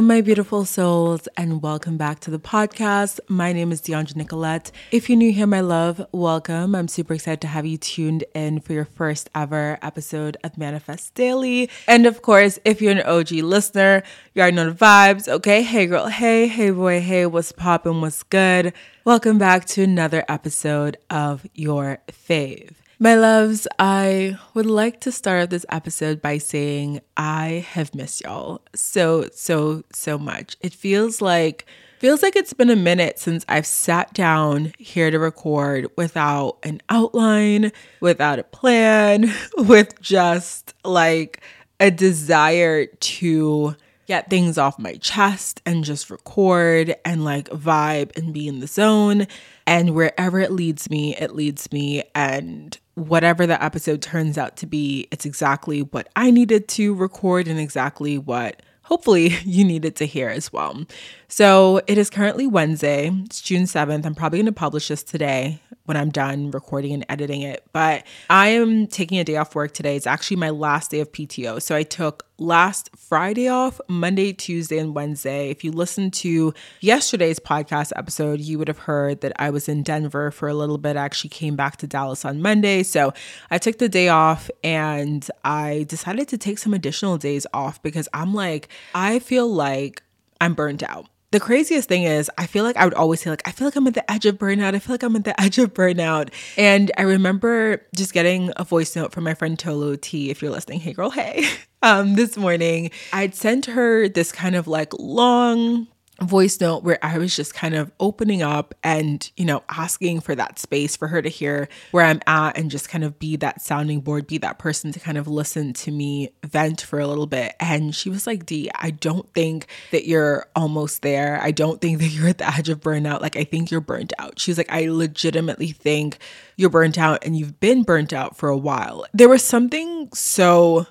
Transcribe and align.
My 0.00 0.22
beautiful 0.22 0.64
souls, 0.64 1.28
and 1.36 1.62
welcome 1.62 1.96
back 1.98 2.20
to 2.20 2.30
the 2.30 2.38
podcast. 2.38 3.20
My 3.28 3.52
name 3.52 3.70
is 3.70 3.82
Dheandra 3.82 4.16
Nicolette. 4.16 4.72
If 4.90 5.08
you're 5.08 5.18
new 5.18 5.30
here, 5.30 5.46
my 5.46 5.60
love, 5.60 6.04
welcome. 6.10 6.74
I'm 6.74 6.88
super 6.88 7.14
excited 7.14 7.42
to 7.42 7.46
have 7.46 7.66
you 7.66 7.76
tuned 7.76 8.24
in 8.34 8.60
for 8.60 8.72
your 8.72 8.86
first 8.86 9.28
ever 9.34 9.78
episode 9.82 10.38
of 10.42 10.56
Manifest 10.56 11.14
Daily. 11.14 11.68
And 11.86 12.06
of 12.06 12.22
course, 12.22 12.58
if 12.64 12.80
you're 12.80 12.92
an 12.92 13.02
OG 13.02 13.30
listener, 13.32 14.02
you 14.34 14.40
already 14.40 14.56
know 14.56 14.70
the 14.70 14.76
vibes. 14.76 15.28
Okay, 15.28 15.62
hey 15.62 15.86
girl, 15.86 16.08
hey, 16.08 16.48
hey 16.48 16.70
boy, 16.70 17.00
hey, 17.00 17.26
what's 17.26 17.52
poppin', 17.52 18.00
what's 18.00 18.22
good? 18.22 18.72
Welcome 19.04 19.38
back 19.38 19.66
to 19.66 19.82
another 19.82 20.24
episode 20.28 20.96
of 21.10 21.46
Your 21.54 21.98
Fave. 22.10 22.72
My 23.02 23.14
loves, 23.14 23.66
I 23.78 24.36
would 24.52 24.66
like 24.66 25.00
to 25.00 25.10
start 25.10 25.48
this 25.48 25.64
episode 25.70 26.20
by 26.20 26.36
saying 26.36 27.00
I 27.16 27.66
have 27.70 27.94
missed 27.94 28.20
y'all 28.20 28.60
so, 28.74 29.30
so, 29.32 29.84
so 29.90 30.18
much. 30.18 30.58
It 30.60 30.74
feels 30.74 31.22
like 31.22 31.64
feels 31.98 32.22
like 32.22 32.36
it's 32.36 32.52
been 32.52 32.68
a 32.68 32.76
minute 32.76 33.18
since 33.18 33.42
I've 33.48 33.64
sat 33.64 34.12
down 34.12 34.74
here 34.76 35.10
to 35.10 35.18
record 35.18 35.86
without 35.96 36.58
an 36.62 36.82
outline, 36.90 37.72
without 38.00 38.38
a 38.38 38.44
plan, 38.44 39.32
with 39.56 39.98
just 40.02 40.74
like 40.84 41.40
a 41.80 41.90
desire 41.90 42.84
to 42.84 43.76
get 44.06 44.28
things 44.28 44.58
off 44.58 44.78
my 44.78 44.96
chest 44.96 45.62
and 45.64 45.84
just 45.84 46.10
record 46.10 46.94
and 47.04 47.24
like 47.24 47.48
vibe 47.48 48.14
and 48.14 48.34
be 48.34 48.46
in 48.46 48.60
the 48.60 48.66
zone. 48.66 49.26
And 49.66 49.94
wherever 49.94 50.38
it 50.38 50.52
leads 50.52 50.90
me, 50.90 51.16
it 51.16 51.34
leads 51.34 51.70
me. 51.72 52.02
And 52.14 52.76
whatever 52.94 53.46
the 53.46 53.62
episode 53.62 54.02
turns 54.02 54.36
out 54.36 54.56
to 54.58 54.66
be, 54.66 55.08
it's 55.10 55.24
exactly 55.24 55.80
what 55.82 56.08
I 56.16 56.30
needed 56.30 56.68
to 56.68 56.94
record 56.94 57.48
and 57.48 57.58
exactly 57.58 58.18
what 58.18 58.62
hopefully 58.82 59.28
you 59.44 59.64
needed 59.64 59.96
to 59.96 60.04
hear 60.04 60.28
as 60.28 60.52
well. 60.52 60.84
So 61.28 61.80
it 61.86 61.96
is 61.96 62.10
currently 62.10 62.46
Wednesday, 62.46 63.10
it's 63.24 63.40
June 63.40 63.64
7th. 63.64 64.04
I'm 64.04 64.14
probably 64.14 64.38
going 64.38 64.46
to 64.46 64.52
publish 64.52 64.88
this 64.88 65.02
today 65.02 65.60
when 65.90 65.96
I'm 65.96 66.10
done 66.10 66.52
recording 66.52 66.92
and 66.92 67.04
editing 67.08 67.42
it. 67.42 67.64
But 67.72 68.04
I 68.30 68.50
am 68.50 68.86
taking 68.86 69.18
a 69.18 69.24
day 69.24 69.34
off 69.34 69.56
work 69.56 69.74
today. 69.74 69.96
It's 69.96 70.06
actually 70.06 70.36
my 70.36 70.50
last 70.50 70.92
day 70.92 71.00
of 71.00 71.10
PTO. 71.10 71.60
So 71.60 71.74
I 71.74 71.82
took 71.82 72.28
last 72.38 72.90
Friday 72.96 73.48
off, 73.48 73.80
Monday, 73.88 74.32
Tuesday, 74.32 74.78
and 74.78 74.94
Wednesday. 74.94 75.50
If 75.50 75.64
you 75.64 75.72
listened 75.72 76.12
to 76.12 76.54
yesterday's 76.78 77.40
podcast 77.40 77.90
episode, 77.96 78.38
you 78.38 78.56
would 78.56 78.68
have 78.68 78.78
heard 78.78 79.20
that 79.22 79.32
I 79.34 79.50
was 79.50 79.68
in 79.68 79.82
Denver 79.82 80.30
for 80.30 80.48
a 80.48 80.54
little 80.54 80.78
bit. 80.78 80.96
I 80.96 81.04
actually 81.04 81.30
came 81.30 81.56
back 81.56 81.78
to 81.78 81.88
Dallas 81.88 82.24
on 82.24 82.40
Monday. 82.40 82.84
So 82.84 83.12
I 83.50 83.58
took 83.58 83.78
the 83.78 83.88
day 83.88 84.10
off 84.10 84.48
and 84.62 85.28
I 85.42 85.86
decided 85.88 86.28
to 86.28 86.38
take 86.38 86.58
some 86.58 86.72
additional 86.72 87.18
days 87.18 87.48
off 87.52 87.82
because 87.82 88.08
I'm 88.14 88.32
like, 88.32 88.68
I 88.94 89.18
feel 89.18 89.52
like 89.52 90.04
I'm 90.40 90.54
burnt 90.54 90.84
out 90.84 91.08
the 91.32 91.40
craziest 91.40 91.88
thing 91.88 92.02
is 92.02 92.30
I 92.38 92.46
feel 92.46 92.64
like 92.64 92.76
I 92.76 92.84
would 92.84 92.94
always 92.94 93.20
say 93.20 93.30
like 93.30 93.46
I 93.46 93.52
feel 93.52 93.66
like 93.66 93.76
I'm 93.76 93.86
at 93.86 93.94
the 93.94 94.10
edge 94.10 94.26
of 94.26 94.36
burnout. 94.38 94.74
I 94.74 94.78
feel 94.80 94.94
like 94.94 95.02
I'm 95.02 95.14
at 95.16 95.24
the 95.24 95.40
edge 95.40 95.58
of 95.58 95.72
burnout. 95.72 96.30
And 96.56 96.90
I 96.98 97.02
remember 97.02 97.82
just 97.94 98.12
getting 98.12 98.52
a 98.56 98.64
voice 98.64 98.96
note 98.96 99.12
from 99.12 99.24
my 99.24 99.34
friend 99.34 99.56
Tolo 99.56 100.00
T 100.00 100.30
if 100.30 100.42
you're 100.42 100.50
listening. 100.50 100.80
Hey 100.80 100.92
girl, 100.92 101.10
hey. 101.10 101.46
Um 101.82 102.14
this 102.14 102.36
morning 102.36 102.90
I'd 103.10 103.34
sent 103.34 103.64
her 103.64 104.06
this 104.06 104.32
kind 104.32 104.54
of 104.54 104.68
like 104.68 104.92
long 104.98 105.86
voice 106.22 106.60
note 106.60 106.82
where 106.82 106.98
I 107.02 107.18
was 107.18 107.34
just 107.34 107.54
kind 107.54 107.74
of 107.74 107.90
opening 107.98 108.42
up 108.42 108.74
and, 108.82 109.30
you 109.36 109.44
know, 109.44 109.62
asking 109.68 110.20
for 110.20 110.34
that 110.34 110.58
space 110.58 110.96
for 110.96 111.08
her 111.08 111.22
to 111.22 111.28
hear 111.28 111.68
where 111.92 112.04
I'm 112.04 112.20
at 112.26 112.58
and 112.58 112.70
just 112.70 112.88
kind 112.88 113.04
of 113.04 113.18
be 113.18 113.36
that 113.36 113.62
sounding 113.62 114.00
board, 114.00 114.26
be 114.26 114.38
that 114.38 114.58
person 114.58 114.92
to 114.92 115.00
kind 115.00 115.16
of 115.16 115.26
listen 115.26 115.72
to 115.72 115.90
me 115.90 116.30
vent 116.44 116.82
for 116.82 117.00
a 117.00 117.06
little 117.06 117.26
bit. 117.26 117.54
And 117.58 117.94
she 117.94 118.10
was 118.10 118.26
like, 118.26 118.44
D, 118.46 118.70
I 118.74 118.90
don't 118.90 119.32
think 119.32 119.66
that 119.92 120.06
you're 120.06 120.46
almost 120.54 121.02
there. 121.02 121.40
I 121.42 121.50
don't 121.50 121.80
think 121.80 121.98
that 122.00 122.08
you're 122.08 122.28
at 122.28 122.38
the 122.38 122.48
edge 122.48 122.68
of 122.68 122.80
burnout. 122.80 123.20
Like, 123.20 123.36
I 123.36 123.44
think 123.44 123.70
you're 123.70 123.80
burnt 123.80 124.12
out. 124.18 124.38
She's 124.38 124.58
like, 124.58 124.70
I 124.70 124.88
legitimately 124.88 125.68
think 125.72 126.18
you're 126.56 126.70
burnt 126.70 126.98
out 126.98 127.24
and 127.24 127.36
you've 127.36 127.60
been 127.60 127.82
burnt 127.82 128.12
out 128.12 128.36
for 128.36 128.48
a 128.48 128.56
while. 128.56 129.06
There 129.14 129.28
was 129.28 129.42
something 129.42 130.10
so 130.12 130.86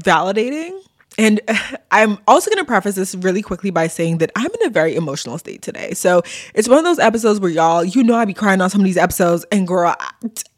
validating 0.00 0.80
and 1.20 1.40
I'm 1.90 2.18
also 2.26 2.50
going 2.50 2.64
to 2.64 2.66
preface 2.66 2.94
this 2.94 3.14
really 3.14 3.42
quickly 3.42 3.70
by 3.70 3.86
saying 3.88 4.18
that 4.18 4.32
I'm 4.34 4.50
in 4.60 4.66
a 4.66 4.70
very 4.70 4.96
emotional 4.96 5.36
state 5.36 5.60
today. 5.60 5.92
So 5.92 6.22
it's 6.54 6.66
one 6.68 6.78
of 6.78 6.84
those 6.84 6.98
episodes 6.98 7.40
where 7.40 7.50
y'all, 7.50 7.84
you 7.84 8.02
know, 8.02 8.14
I 8.14 8.24
be 8.24 8.32
crying 8.32 8.60
on 8.62 8.70
some 8.70 8.80
of 8.80 8.86
these 8.86 8.96
episodes, 8.96 9.44
and 9.52 9.68
girl, 9.68 9.94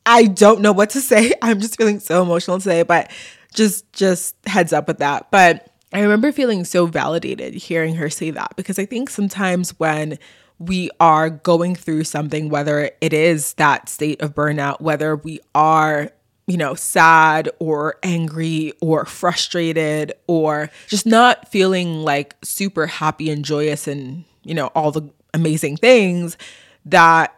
I 0.06 0.24
don't 0.26 0.60
know 0.60 0.72
what 0.72 0.90
to 0.90 1.00
say. 1.12 1.34
I'm 1.42 1.60
just 1.60 1.76
feeling 1.76 1.98
so 1.98 2.22
emotional 2.22 2.60
today, 2.60 2.84
but 2.84 3.10
just 3.52 3.92
just 3.92 4.36
heads 4.46 4.72
up 4.72 4.86
with 4.86 4.98
that. 4.98 5.30
But 5.30 5.68
I 5.92 6.00
remember 6.00 6.32
feeling 6.32 6.64
so 6.64 6.86
validated 6.86 7.54
hearing 7.54 7.96
her 7.96 8.08
say 8.08 8.30
that 8.30 8.54
because 8.56 8.78
I 8.78 8.86
think 8.86 9.10
sometimes 9.10 9.78
when 9.78 10.18
we 10.58 10.90
are 11.00 11.28
going 11.28 11.74
through 11.74 12.04
something, 12.04 12.48
whether 12.48 12.92
it 13.00 13.12
is 13.12 13.54
that 13.54 13.88
state 13.88 14.22
of 14.22 14.34
burnout, 14.34 14.80
whether 14.80 15.16
we 15.16 15.40
are 15.54 16.12
you 16.46 16.56
know, 16.56 16.74
sad 16.74 17.48
or 17.58 17.96
angry 18.02 18.72
or 18.80 19.04
frustrated 19.04 20.12
or 20.26 20.70
just 20.88 21.06
not 21.06 21.48
feeling 21.48 22.02
like 22.02 22.34
super 22.42 22.86
happy 22.86 23.30
and 23.30 23.44
joyous 23.44 23.86
and, 23.86 24.24
you 24.42 24.54
know, 24.54 24.66
all 24.68 24.90
the 24.90 25.08
amazing 25.34 25.76
things 25.76 26.36
that 26.84 27.36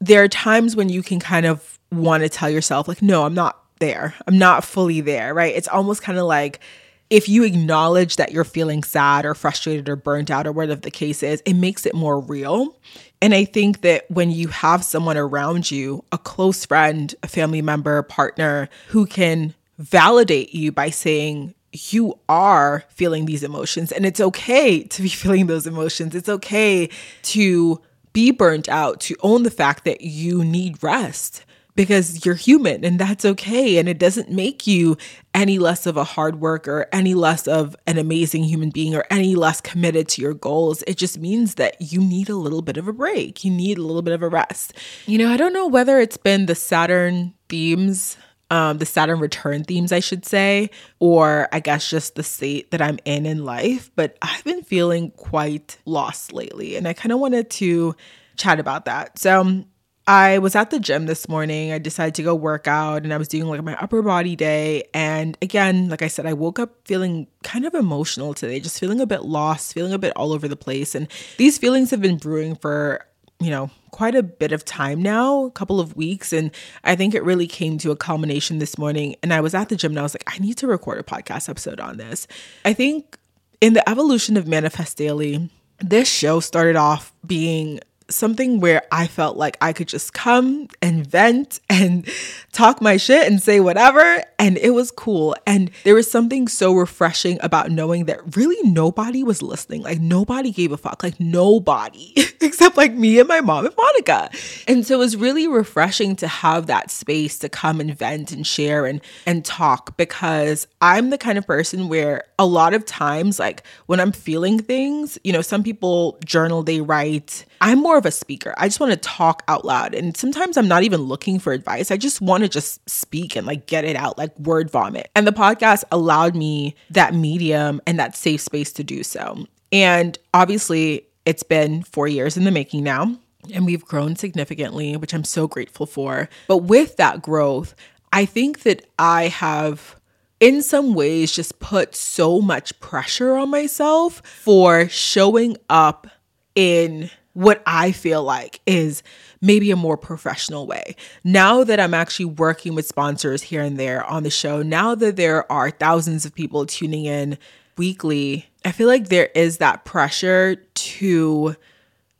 there 0.00 0.22
are 0.22 0.28
times 0.28 0.76
when 0.76 0.88
you 0.88 1.02
can 1.02 1.18
kind 1.18 1.46
of 1.46 1.78
want 1.90 2.22
to 2.22 2.28
tell 2.28 2.50
yourself, 2.50 2.88
like, 2.88 3.00
no, 3.00 3.24
I'm 3.24 3.34
not 3.34 3.62
there. 3.78 4.14
I'm 4.26 4.38
not 4.38 4.64
fully 4.64 5.00
there, 5.00 5.32
right? 5.32 5.54
It's 5.54 5.68
almost 5.68 6.02
kind 6.02 6.18
of 6.18 6.26
like 6.26 6.60
if 7.08 7.28
you 7.28 7.44
acknowledge 7.44 8.16
that 8.16 8.32
you're 8.32 8.44
feeling 8.44 8.82
sad 8.82 9.24
or 9.24 9.34
frustrated 9.34 9.88
or 9.88 9.96
burnt 9.96 10.30
out 10.30 10.46
or 10.46 10.52
whatever 10.52 10.80
the 10.80 10.90
case 10.90 11.22
is, 11.22 11.42
it 11.46 11.54
makes 11.54 11.86
it 11.86 11.94
more 11.94 12.18
real. 12.18 12.76
And 13.22 13.34
I 13.34 13.44
think 13.44 13.80
that 13.80 14.10
when 14.10 14.30
you 14.30 14.48
have 14.48 14.84
someone 14.84 15.16
around 15.16 15.70
you, 15.70 16.04
a 16.12 16.18
close 16.18 16.66
friend, 16.66 17.14
a 17.22 17.28
family 17.28 17.62
member, 17.62 17.98
a 17.98 18.04
partner, 18.04 18.68
who 18.88 19.06
can 19.06 19.54
validate 19.78 20.54
you 20.54 20.72
by 20.72 20.90
saying, 20.90 21.54
you 21.72 22.18
are 22.28 22.84
feeling 22.88 23.26
these 23.26 23.42
emotions, 23.42 23.92
and 23.92 24.06
it's 24.06 24.20
okay 24.20 24.82
to 24.82 25.02
be 25.02 25.08
feeling 25.22 25.46
those 25.46 25.66
emotions. 25.66 26.14
It's 26.14 26.28
okay 26.28 26.88
to 27.22 27.80
be 28.12 28.30
burnt 28.30 28.68
out, 28.68 29.00
to 29.00 29.16
own 29.20 29.42
the 29.42 29.50
fact 29.50 29.84
that 29.84 30.00
you 30.00 30.44
need 30.44 30.82
rest 30.82 31.44
because 31.76 32.24
you're 32.24 32.34
human 32.34 32.84
and 32.84 32.98
that's 32.98 33.24
okay. 33.24 33.78
And 33.78 33.88
it 33.88 33.98
doesn't 33.98 34.30
make 34.30 34.66
you 34.66 34.96
any 35.34 35.58
less 35.58 35.86
of 35.86 35.96
a 35.96 36.04
hard 36.04 36.40
worker, 36.40 36.86
any 36.92 37.14
less 37.14 37.46
of 37.46 37.76
an 37.86 37.98
amazing 37.98 38.44
human 38.44 38.70
being, 38.70 38.94
or 38.94 39.04
any 39.10 39.34
less 39.34 39.60
committed 39.60 40.08
to 40.08 40.22
your 40.22 40.34
goals. 40.34 40.82
It 40.86 40.96
just 40.96 41.18
means 41.18 41.56
that 41.56 41.76
you 41.80 42.00
need 42.00 42.28
a 42.28 42.36
little 42.36 42.62
bit 42.62 42.76
of 42.76 42.88
a 42.88 42.92
break. 42.92 43.44
You 43.44 43.50
need 43.50 43.78
a 43.78 43.82
little 43.82 44.02
bit 44.02 44.14
of 44.14 44.22
a 44.22 44.28
rest. 44.28 44.72
You 45.06 45.18
know, 45.18 45.30
I 45.30 45.36
don't 45.36 45.52
know 45.52 45.68
whether 45.68 46.00
it's 46.00 46.16
been 46.16 46.46
the 46.46 46.54
Saturn 46.54 47.34
themes 47.48 48.16
um, 48.50 48.78
the 48.78 48.86
Saturn 48.86 49.18
return 49.18 49.64
themes, 49.64 49.90
I 49.90 50.00
should 50.00 50.24
say, 50.24 50.70
or 51.00 51.48
I 51.52 51.60
guess 51.60 51.90
just 51.90 52.14
the 52.14 52.22
state 52.22 52.70
that 52.70 52.80
I'm 52.80 52.98
in 53.04 53.26
in 53.26 53.44
life. 53.44 53.90
But 53.96 54.16
I've 54.22 54.44
been 54.44 54.62
feeling 54.62 55.10
quite 55.12 55.78
lost 55.84 56.32
lately. 56.32 56.76
And 56.76 56.86
I 56.86 56.92
kind 56.92 57.12
of 57.12 57.18
wanted 57.18 57.50
to 57.50 57.96
chat 58.36 58.60
about 58.60 58.84
that. 58.84 59.18
So 59.18 59.64
I 60.08 60.38
was 60.38 60.54
at 60.54 60.70
the 60.70 60.78
gym 60.78 61.06
this 61.06 61.28
morning. 61.28 61.72
I 61.72 61.78
decided 61.78 62.14
to 62.16 62.22
go 62.22 62.34
work 62.34 62.68
out 62.68 63.02
and 63.02 63.12
I 63.12 63.16
was 63.16 63.26
doing 63.26 63.46
like 63.46 63.62
my 63.64 63.74
upper 63.76 64.02
body 64.02 64.36
day. 64.36 64.84
And 64.94 65.36
again, 65.42 65.88
like 65.88 66.02
I 66.02 66.08
said, 66.08 66.26
I 66.26 66.32
woke 66.32 66.60
up 66.60 66.76
feeling 66.84 67.26
kind 67.42 67.64
of 67.64 67.74
emotional 67.74 68.32
today, 68.32 68.60
just 68.60 68.78
feeling 68.78 69.00
a 69.00 69.06
bit 69.06 69.24
lost, 69.24 69.74
feeling 69.74 69.92
a 69.92 69.98
bit 69.98 70.12
all 70.14 70.32
over 70.32 70.46
the 70.46 70.56
place. 70.56 70.94
And 70.94 71.08
these 71.38 71.58
feelings 71.58 71.90
have 71.90 72.00
been 72.00 72.18
brewing 72.18 72.54
for, 72.54 73.04
you 73.40 73.50
know, 73.50 73.68
quite 73.90 74.14
a 74.14 74.22
bit 74.22 74.52
of 74.52 74.64
time 74.64 75.02
now, 75.02 75.46
a 75.46 75.50
couple 75.50 75.80
of 75.80 75.96
weeks. 75.96 76.32
And 76.32 76.52
I 76.84 76.94
think 76.94 77.12
it 77.12 77.24
really 77.24 77.48
came 77.48 77.76
to 77.78 77.90
a 77.90 77.96
culmination 77.96 78.60
this 78.60 78.78
morning. 78.78 79.16
And 79.24 79.32
I 79.32 79.40
was 79.40 79.54
at 79.54 79.70
the 79.70 79.76
gym 79.76 79.90
and 79.90 79.98
I 79.98 80.02
was 80.02 80.14
like, 80.14 80.24
I 80.32 80.38
need 80.38 80.56
to 80.58 80.68
record 80.68 80.98
a 80.98 81.02
podcast 81.02 81.48
episode 81.48 81.80
on 81.80 81.96
this. 81.96 82.28
I 82.64 82.74
think 82.74 83.18
in 83.60 83.72
the 83.72 83.88
evolution 83.88 84.36
of 84.36 84.46
Manifest 84.46 84.96
Daily, 84.96 85.50
this 85.80 86.08
show 86.08 86.38
started 86.38 86.76
off 86.76 87.12
being 87.26 87.80
something 88.08 88.60
where 88.60 88.82
I 88.92 89.06
felt 89.06 89.36
like 89.36 89.56
I 89.60 89.72
could 89.72 89.88
just 89.88 90.12
come 90.12 90.68
and 90.80 91.06
vent 91.06 91.60
and 91.68 92.08
talk 92.52 92.80
my 92.80 92.96
shit 92.96 93.26
and 93.26 93.42
say 93.42 93.60
whatever. 93.60 94.22
And 94.38 94.56
it 94.58 94.70
was 94.70 94.90
cool. 94.90 95.36
And 95.46 95.70
there 95.84 95.94
was 95.94 96.10
something 96.10 96.48
so 96.48 96.74
refreshing 96.74 97.38
about 97.42 97.70
knowing 97.70 98.04
that 98.06 98.36
really 98.36 98.56
nobody 98.68 99.22
was 99.22 99.42
listening. 99.42 99.82
Like 99.82 100.00
nobody 100.00 100.50
gave 100.50 100.72
a 100.72 100.76
fuck. 100.76 101.02
Like 101.02 101.18
nobody 101.18 102.14
except 102.40 102.76
like 102.76 102.94
me 102.94 103.18
and 103.18 103.28
my 103.28 103.40
mom 103.40 103.66
and 103.66 103.74
Monica. 103.76 104.30
And 104.68 104.86
so 104.86 104.94
it 104.94 104.98
was 104.98 105.16
really 105.16 105.48
refreshing 105.48 106.16
to 106.16 106.28
have 106.28 106.66
that 106.66 106.90
space 106.90 107.38
to 107.40 107.48
come 107.48 107.80
and 107.80 107.96
vent 107.96 108.32
and 108.32 108.46
share 108.46 108.86
and 108.86 109.00
and 109.26 109.44
talk 109.44 109.96
because 109.96 110.66
I'm 110.80 111.10
the 111.10 111.18
kind 111.18 111.38
of 111.38 111.46
person 111.46 111.88
where 111.88 112.24
a 112.38 112.46
lot 112.46 112.74
of 112.74 112.84
times 112.84 113.38
like 113.38 113.62
when 113.86 114.00
I'm 114.00 114.12
feeling 114.12 114.58
things, 114.58 115.18
you 115.24 115.32
know, 115.32 115.42
some 115.42 115.62
people 115.62 116.18
journal, 116.24 116.62
they 116.62 116.80
write. 116.80 117.44
I'm 117.60 117.78
more 117.78 117.95
of 117.96 118.06
a 118.06 118.10
speaker. 118.10 118.54
I 118.56 118.68
just 118.68 118.80
want 118.80 118.92
to 118.92 118.98
talk 118.98 119.42
out 119.48 119.64
loud. 119.64 119.94
And 119.94 120.16
sometimes 120.16 120.56
I'm 120.56 120.68
not 120.68 120.82
even 120.82 121.02
looking 121.02 121.38
for 121.38 121.52
advice. 121.52 121.90
I 121.90 121.96
just 121.96 122.20
want 122.20 122.42
to 122.42 122.48
just 122.48 122.88
speak 122.88 123.36
and 123.36 123.46
like 123.46 123.66
get 123.66 123.84
it 123.84 123.96
out, 123.96 124.18
like 124.18 124.38
word 124.38 124.70
vomit. 124.70 125.10
And 125.14 125.26
the 125.26 125.32
podcast 125.32 125.84
allowed 125.90 126.34
me 126.34 126.74
that 126.90 127.14
medium 127.14 127.80
and 127.86 127.98
that 127.98 128.16
safe 128.16 128.40
space 128.40 128.72
to 128.74 128.84
do 128.84 129.02
so. 129.02 129.46
And 129.72 130.18
obviously, 130.32 131.06
it's 131.24 131.42
been 131.42 131.82
four 131.82 132.08
years 132.08 132.36
in 132.36 132.44
the 132.44 132.50
making 132.50 132.84
now. 132.84 133.16
And 133.52 133.64
we've 133.64 133.84
grown 133.84 134.16
significantly, 134.16 134.96
which 134.96 135.14
I'm 135.14 135.24
so 135.24 135.46
grateful 135.46 135.86
for. 135.86 136.28
But 136.48 136.58
with 136.58 136.96
that 136.96 137.22
growth, 137.22 137.74
I 138.12 138.24
think 138.24 138.62
that 138.62 138.86
I 138.98 139.28
have 139.28 139.96
in 140.40 140.62
some 140.62 140.94
ways 140.94 141.32
just 141.32 141.58
put 141.60 141.94
so 141.94 142.40
much 142.40 142.78
pressure 142.80 143.36
on 143.36 143.50
myself 143.50 144.20
for 144.24 144.88
showing 144.88 145.56
up 145.68 146.06
in 146.54 147.10
what 147.36 147.62
I 147.66 147.92
feel 147.92 148.22
like 148.22 148.60
is 148.64 149.02
maybe 149.42 149.70
a 149.70 149.76
more 149.76 149.98
professional 149.98 150.66
way. 150.66 150.96
Now 151.22 151.64
that 151.64 151.78
I'm 151.78 151.92
actually 151.92 152.24
working 152.24 152.74
with 152.74 152.86
sponsors 152.86 153.42
here 153.42 153.60
and 153.60 153.78
there 153.78 154.02
on 154.04 154.22
the 154.22 154.30
show, 154.30 154.62
now 154.62 154.94
that 154.94 155.16
there 155.16 155.50
are 155.52 155.70
thousands 155.70 156.24
of 156.24 156.34
people 156.34 156.64
tuning 156.64 157.04
in 157.04 157.36
weekly, 157.76 158.48
I 158.64 158.72
feel 158.72 158.88
like 158.88 159.08
there 159.08 159.28
is 159.34 159.58
that 159.58 159.84
pressure 159.84 160.54
to 160.54 161.56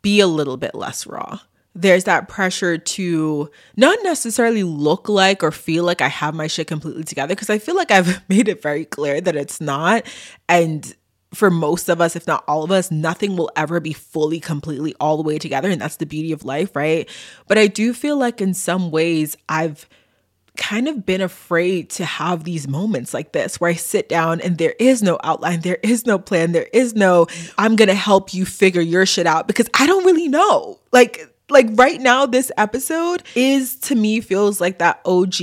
be 0.03 0.21
a 0.21 0.27
little 0.27 0.59
bit 0.59 0.75
less 0.75 1.07
raw. 1.07 1.39
There's 1.75 2.05
that 2.05 2.29
pressure 2.29 2.77
to 2.77 3.51
not 3.75 3.99
necessarily 4.03 4.65
look 4.65 5.09
like 5.09 5.43
or 5.43 5.51
feel 5.51 5.85
like 5.85 6.03
I 6.03 6.09
have 6.09 6.35
my 6.35 6.47
shit 6.47 6.67
completely 6.67 7.05
together 7.05 7.35
because 7.35 7.49
I 7.49 7.59
feel 7.59 7.75
like 7.75 7.91
I've 7.91 8.23
made 8.29 8.49
it 8.49 8.61
very 8.61 8.85
clear 8.85 9.23
that 9.23 9.35
it's 9.35 9.63
not. 9.63 10.03
And 10.47 10.95
for 11.37 11.51
most 11.51 11.89
of 11.89 12.01
us, 12.01 12.17
if 12.17 12.27
not 12.27 12.45
all 12.49 12.65
of 12.65 12.73
us, 12.73 12.91
nothing 12.91 13.37
will 13.37 13.51
ever 13.55 13.79
be 13.79 13.93
fully, 13.93 14.41
completely 14.41 14.95
all 14.99 15.17
the 15.17 15.23
way 15.23 15.39
together. 15.39 15.71
And 15.71 15.81
that's 15.81 15.97
the 15.97 16.07
beauty 16.07 16.33
of 16.33 16.45
life, 16.45 16.75
right? 16.75 17.09
But 17.47 17.59
I 17.59 17.67
do 17.67 17.93
feel 17.93 18.17
like 18.17 18.41
in 18.41 18.55
some 18.55 18.91
ways, 18.91 19.37
I've 19.49 19.89
kind 20.57 20.89
of 20.89 21.05
been 21.05 21.21
afraid 21.21 21.91
to 21.91 22.05
have 22.05 22.45
these 22.45 22.67
moments 22.67 23.13
like 23.15 23.33
this 23.33 23.61
where 23.61 23.71
I 23.71 23.75
sit 23.75 24.09
down 24.09 24.41
and 24.41 24.59
there 24.59 24.75
is 24.81 25.03
no 25.03 25.19
outline, 25.23 25.61
there 25.61 25.79
is 25.83 26.07
no 26.07 26.19
plan, 26.19 26.53
there 26.53 26.69
is 26.73 26.95
no, 26.95 27.27
I'm 27.59 27.77
gonna 27.77 27.95
help 27.95 28.33
you 28.33 28.47
figure 28.47 28.81
your 28.81 29.07
shit 29.07 29.27
out 29.27 29.47
because 29.47 29.69
I 29.75 29.87
don't 29.87 30.05
really 30.05 30.29
know. 30.29 30.79
Like, 30.93 31.36
like 31.49 31.69
right 31.75 32.01
now 32.01 32.27
this 32.27 32.51
episode 32.57 33.23
is 33.35 33.77
to 33.77 33.95
me 33.95 34.21
feels 34.21 34.61
like 34.61 34.79
that 34.79 35.01
OG 35.05 35.35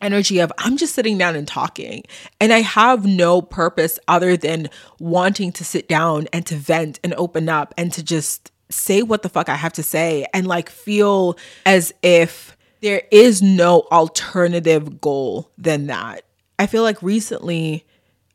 energy 0.00 0.40
of 0.40 0.52
I'm 0.58 0.76
just 0.76 0.94
sitting 0.94 1.18
down 1.18 1.36
and 1.36 1.46
talking 1.46 2.02
and 2.40 2.52
I 2.52 2.62
have 2.62 3.06
no 3.06 3.40
purpose 3.40 3.98
other 4.08 4.36
than 4.36 4.68
wanting 4.98 5.52
to 5.52 5.64
sit 5.64 5.88
down 5.88 6.26
and 6.32 6.44
to 6.46 6.56
vent 6.56 6.98
and 7.04 7.14
open 7.14 7.48
up 7.48 7.74
and 7.76 7.92
to 7.92 8.02
just 8.02 8.50
say 8.70 9.02
what 9.02 9.22
the 9.22 9.28
fuck 9.28 9.48
I 9.48 9.54
have 9.54 9.72
to 9.74 9.82
say 9.82 10.26
and 10.34 10.46
like 10.46 10.68
feel 10.68 11.36
as 11.64 11.92
if 12.02 12.56
there 12.80 13.02
is 13.12 13.40
no 13.40 13.86
alternative 13.92 15.00
goal 15.00 15.50
than 15.56 15.86
that. 15.86 16.24
I 16.58 16.66
feel 16.66 16.82
like 16.82 17.00
recently 17.02 17.86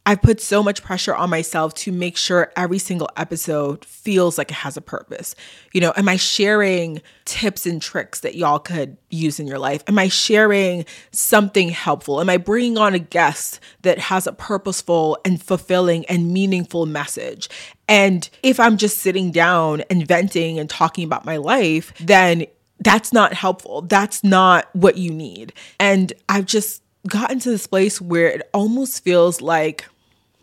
I've 0.07 0.21
put 0.21 0.39
so 0.39 0.63
much 0.63 0.83
pressure 0.83 1.13
on 1.13 1.29
myself 1.29 1.73
to 1.73 1.91
make 1.91 2.15
sure 2.15 2.53
every 2.55 2.79
single 2.79 3.09
episode 3.17 3.83
feels 3.83 4.37
like 4.37 4.49
it 4.51 4.53
has 4.53 4.77
a 4.77 4.81
purpose. 4.81 5.35
You 5.73 5.81
know, 5.81 5.91
am 5.97 6.07
I 6.07 6.15
sharing 6.15 7.01
tips 7.25 7.65
and 7.65 7.81
tricks 7.81 8.21
that 8.21 8.35
y'all 8.35 8.57
could 8.57 8.95
use 9.09 9.37
in 9.37 9.47
your 9.47 9.59
life? 9.59 9.83
Am 9.85 9.99
I 9.99 10.07
sharing 10.07 10.85
something 11.11 11.67
helpful? 11.67 12.21
Am 12.21 12.29
I 12.29 12.37
bringing 12.37 12.77
on 12.77 12.93
a 12.93 12.99
guest 12.99 13.59
that 13.81 13.99
has 13.99 14.27
a 14.27 14.31
purposeful 14.31 15.17
and 15.25 15.43
fulfilling 15.43 16.05
and 16.05 16.31
meaningful 16.31 16.85
message? 16.85 17.49
And 17.89 18.29
if 18.43 18.61
I'm 18.61 18.77
just 18.77 18.99
sitting 18.99 19.29
down 19.29 19.81
and 19.89 20.07
venting 20.07 20.57
and 20.57 20.69
talking 20.69 21.03
about 21.03 21.25
my 21.25 21.35
life, 21.35 21.91
then 21.99 22.45
that's 22.79 23.11
not 23.11 23.33
helpful. 23.33 23.81
That's 23.81 24.23
not 24.23 24.73
what 24.73 24.97
you 24.97 25.11
need. 25.11 25.51
And 25.81 26.13
I've 26.29 26.45
just 26.45 26.81
gotten 27.09 27.39
to 27.39 27.49
this 27.49 27.67
place 27.67 27.99
where 27.99 28.29
it 28.29 28.49
almost 28.53 29.03
feels 29.03 29.41
like 29.41 29.85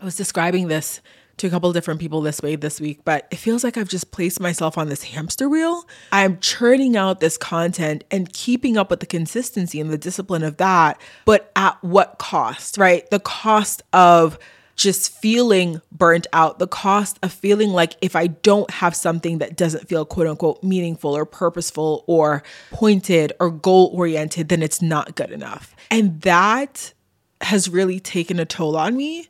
I 0.05 0.07
was 0.07 0.17
describing 0.17 0.69
this 0.69 1.01
to 1.39 1.47
a 1.47 1.51
couple 1.51 1.73
different 1.73 1.99
people 1.99 2.21
this 2.21 2.43
way 2.43 2.57
this 2.57 2.79
week, 2.79 3.01
but 3.07 3.27
it 3.31 3.37
feels 3.37 3.65
like 3.65 3.79
I've 3.79 3.89
just 3.89 4.11
placed 4.11 4.39
myself 4.39 4.77
on 4.77 4.91
this 4.91 5.03
hamster 5.03 5.49
wheel. 5.49 5.89
I'm 6.13 6.39
churning 6.41 6.95
out 6.95 7.21
this 7.21 7.39
content 7.39 8.05
and 8.11 8.31
keeping 8.31 8.77
up 8.77 8.91
with 8.91 9.01
the 9.01 9.07
consistency 9.07 9.81
and 9.81 9.89
the 9.89 9.97
discipline 9.97 10.43
of 10.43 10.59
that, 10.59 11.01
but 11.25 11.51
at 11.57 11.83
what 11.83 12.19
cost, 12.19 12.77
right? 12.77 13.09
The 13.09 13.19
cost 13.19 13.81
of 13.95 14.39
just 14.77 15.11
feeling 15.11 15.81
burnt 15.91 16.27
out, 16.35 16.59
the 16.59 16.69
cost 16.69 17.19
of 17.23 17.33
feeling 17.33 17.71
like 17.71 17.97
if 18.03 18.15
I 18.15 18.27
don't 18.27 18.71
have 18.71 18.95
something 18.95 19.39
that 19.39 19.57
doesn't 19.57 19.89
feel 19.89 20.05
quote 20.05 20.27
unquote 20.27 20.63
meaningful 20.63 21.17
or 21.17 21.25
purposeful 21.25 22.05
or 22.07 22.43
pointed 22.73 23.33
or 23.41 23.51
goal 23.51 23.91
oriented, 23.95 24.51
then 24.51 24.63
it's 24.63 24.83
not 24.83 25.17
good 25.17 25.31
enough. 25.31 25.75
And 25.91 26.21
that 26.21 26.93
has 27.41 27.71
really 27.71 28.01
taken 28.01 28.39
a 28.39 28.45
toll 28.45 28.77
on 28.77 28.99
me 28.99 29.29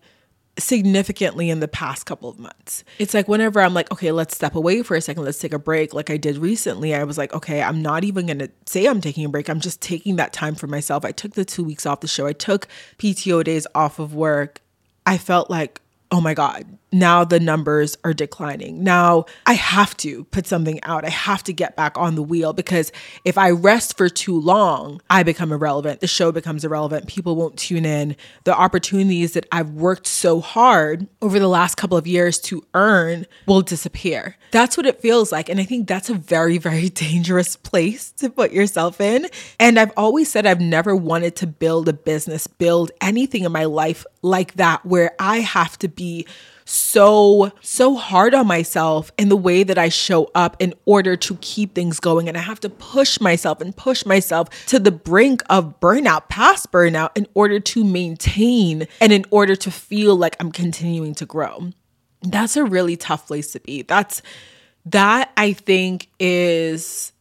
significantly 0.59 1.51
in 1.51 1.61
the 1.61 1.69
past 1.69 2.07
couple 2.07 2.29
of 2.29 2.39
months. 2.39 2.85
It's 2.99 3.13
like 3.13 3.27
whenever 3.27 3.61
I'm 3.61 3.75
like, 3.75 3.91
okay, 3.91 4.13
let's 4.13 4.37
step 4.37 4.55
away 4.55 4.83
for 4.83 4.97
a 4.97 5.01
second, 5.01 5.25
let's 5.25 5.39
take 5.39 5.53
a 5.53 5.59
break, 5.59 5.93
like 5.93 6.11
I 6.11 6.17
did 6.17 6.39
recently, 6.39 6.95
I 6.95 7.05
was 7.05 7.19
like, 7.19 7.35
okay, 7.35 7.63
I'm 7.63 7.83
not 7.83 8.05
even 8.05 8.27
going 8.27 8.39
to 8.39 8.51
say 8.67 8.87
I'm 8.87 9.01
taking 9.01 9.25
a 9.25 9.29
break. 9.29 9.49
I'm 9.49 9.61
just 9.61 9.81
taking 9.81 10.17
that 10.17 10.33
time 10.33 10.55
for 10.55 10.67
myself. 10.67 11.05
I 11.05 11.13
took 11.13 11.33
the 11.33 11.45
2 11.45 11.65
weeks 11.65 11.87
off 11.87 12.01
the 12.01 12.09
show. 12.09 12.27
I 12.27 12.33
took 12.33 12.69
PTO 12.99 13.43
days 13.43 13.67
off 13.75 13.99
of 13.99 14.15
work. 14.15 14.61
I 15.05 15.19
felt 15.19 15.51
like, 15.51 15.81
oh 16.11 16.21
my 16.21 16.35
god, 16.35 16.67
now 16.95 17.25
the 17.25 17.41
numbers 17.41 17.97
are 18.05 18.15
declining. 18.15 18.85
Now 18.85 19.25
I 19.47 19.55
have 19.55 19.97
to 19.99 20.25
put 20.25 20.47
something 20.47 20.83
out. 20.85 21.05
I 21.05 21.11
have 21.11 21.43
to 21.45 21.53
get 21.53 21.75
back 21.75 21.99
on 21.99 22.15
the 22.15 22.23
wheel 22.23 22.53
because 22.53 22.93
if 23.25 23.37
I 23.37 23.51
rest 23.51 23.97
for 23.99 24.09
too 24.09 24.41
long, 24.41 25.01
I 25.11 25.25
become 25.25 25.51
irrelevant. 25.51 26.01
The 26.01 26.07
show 26.07 26.31
becomes 26.31 26.65
irrelevant. 26.65 27.09
People 27.09 27.35
won't 27.35 27.59
tune 27.59 27.85
in. 27.85 28.15
The 28.45 28.57
opportunities 28.57 29.33
that 29.33 29.47
I've 29.51 29.71
worked 29.71 30.07
so 30.07 30.41
hard 30.41 31.09
over 31.21 31.41
the 31.41 31.49
last 31.49 31.75
couple 31.77 31.99
of 31.99 32.07
years 32.07 32.39
to 32.43 32.65
earn 32.75 33.27
will 33.47 33.63
disappear. 33.63 34.37
That's 34.53 34.77
what 34.77 34.87
it 34.87 35.01
feels 35.01 35.33
like. 35.33 35.49
And 35.49 35.59
I 35.59 35.65
think 35.65 35.89
that's 35.89 36.09
a 36.09 36.15
very, 36.15 36.59
very 36.59 36.89
dangerous 36.91 37.57
place 37.57 38.13
to 38.13 38.31
put 38.31 38.53
yourself 38.53 39.01
in. 39.01 39.27
And 39.59 39.81
I've 39.81 39.93
always 39.97 40.31
said 40.31 40.47
I've 40.47 40.61
never 40.61 40.95
wanted 40.95 41.35
to 41.37 41.49
build 41.49 41.89
a 41.89 41.93
business, 41.93 42.47
build 42.47 42.93
anything 43.01 43.43
in 43.43 43.51
my 43.51 43.65
life 43.65 44.07
like 44.23 44.55
that, 44.55 44.87
where 44.87 45.11
I 45.19 45.41
have 45.41 45.77
to 45.81 45.89
be 45.89 46.27
so, 46.65 47.53
so 47.61 47.95
hard 47.95 48.35
on 48.35 48.47
myself 48.47 49.13
in 49.19 49.29
the 49.29 49.37
way 49.37 49.63
that 49.65 49.79
I 49.79 49.89
show 49.89 50.31
up 50.35 50.57
in 50.61 50.75
order 50.87 51.17
to 51.17 51.37
keep 51.37 51.75
things 51.75 52.01
going. 52.01 52.29
And 52.29 52.37
I 52.37 52.41
have 52.41 52.61
to 52.61 52.71
push 52.71 53.21
myself 53.21 53.61
and 53.61 53.77
push 53.77 54.07
myself 54.07 54.49
to 54.67 54.79
the 54.79 54.91
brink 54.91 55.43
of 55.51 55.79
burnout, 55.81 56.29
past 56.29 56.73
burnout, 56.73 57.11
in 57.15 57.27
order 57.35 57.61
to 57.61 57.85
maintain 57.85 58.87
and 59.01 59.13
in 59.13 59.25
order 59.31 59.57
to 59.57 59.71
feel 59.71 60.17
like 60.17 60.37
I'm 60.41 60.53
continuing 60.53 61.15
to 61.17 61.27
grow. 61.27 61.71
That's 62.23 62.57
a 62.57 62.65
really 62.65 62.97
tough 62.97 63.27
place 63.27 63.53
to 63.53 63.61
be. 63.61 63.83
That's 63.83 64.23
that 64.87 65.33
I 65.37 65.53
think 65.53 66.09
is 66.19 67.13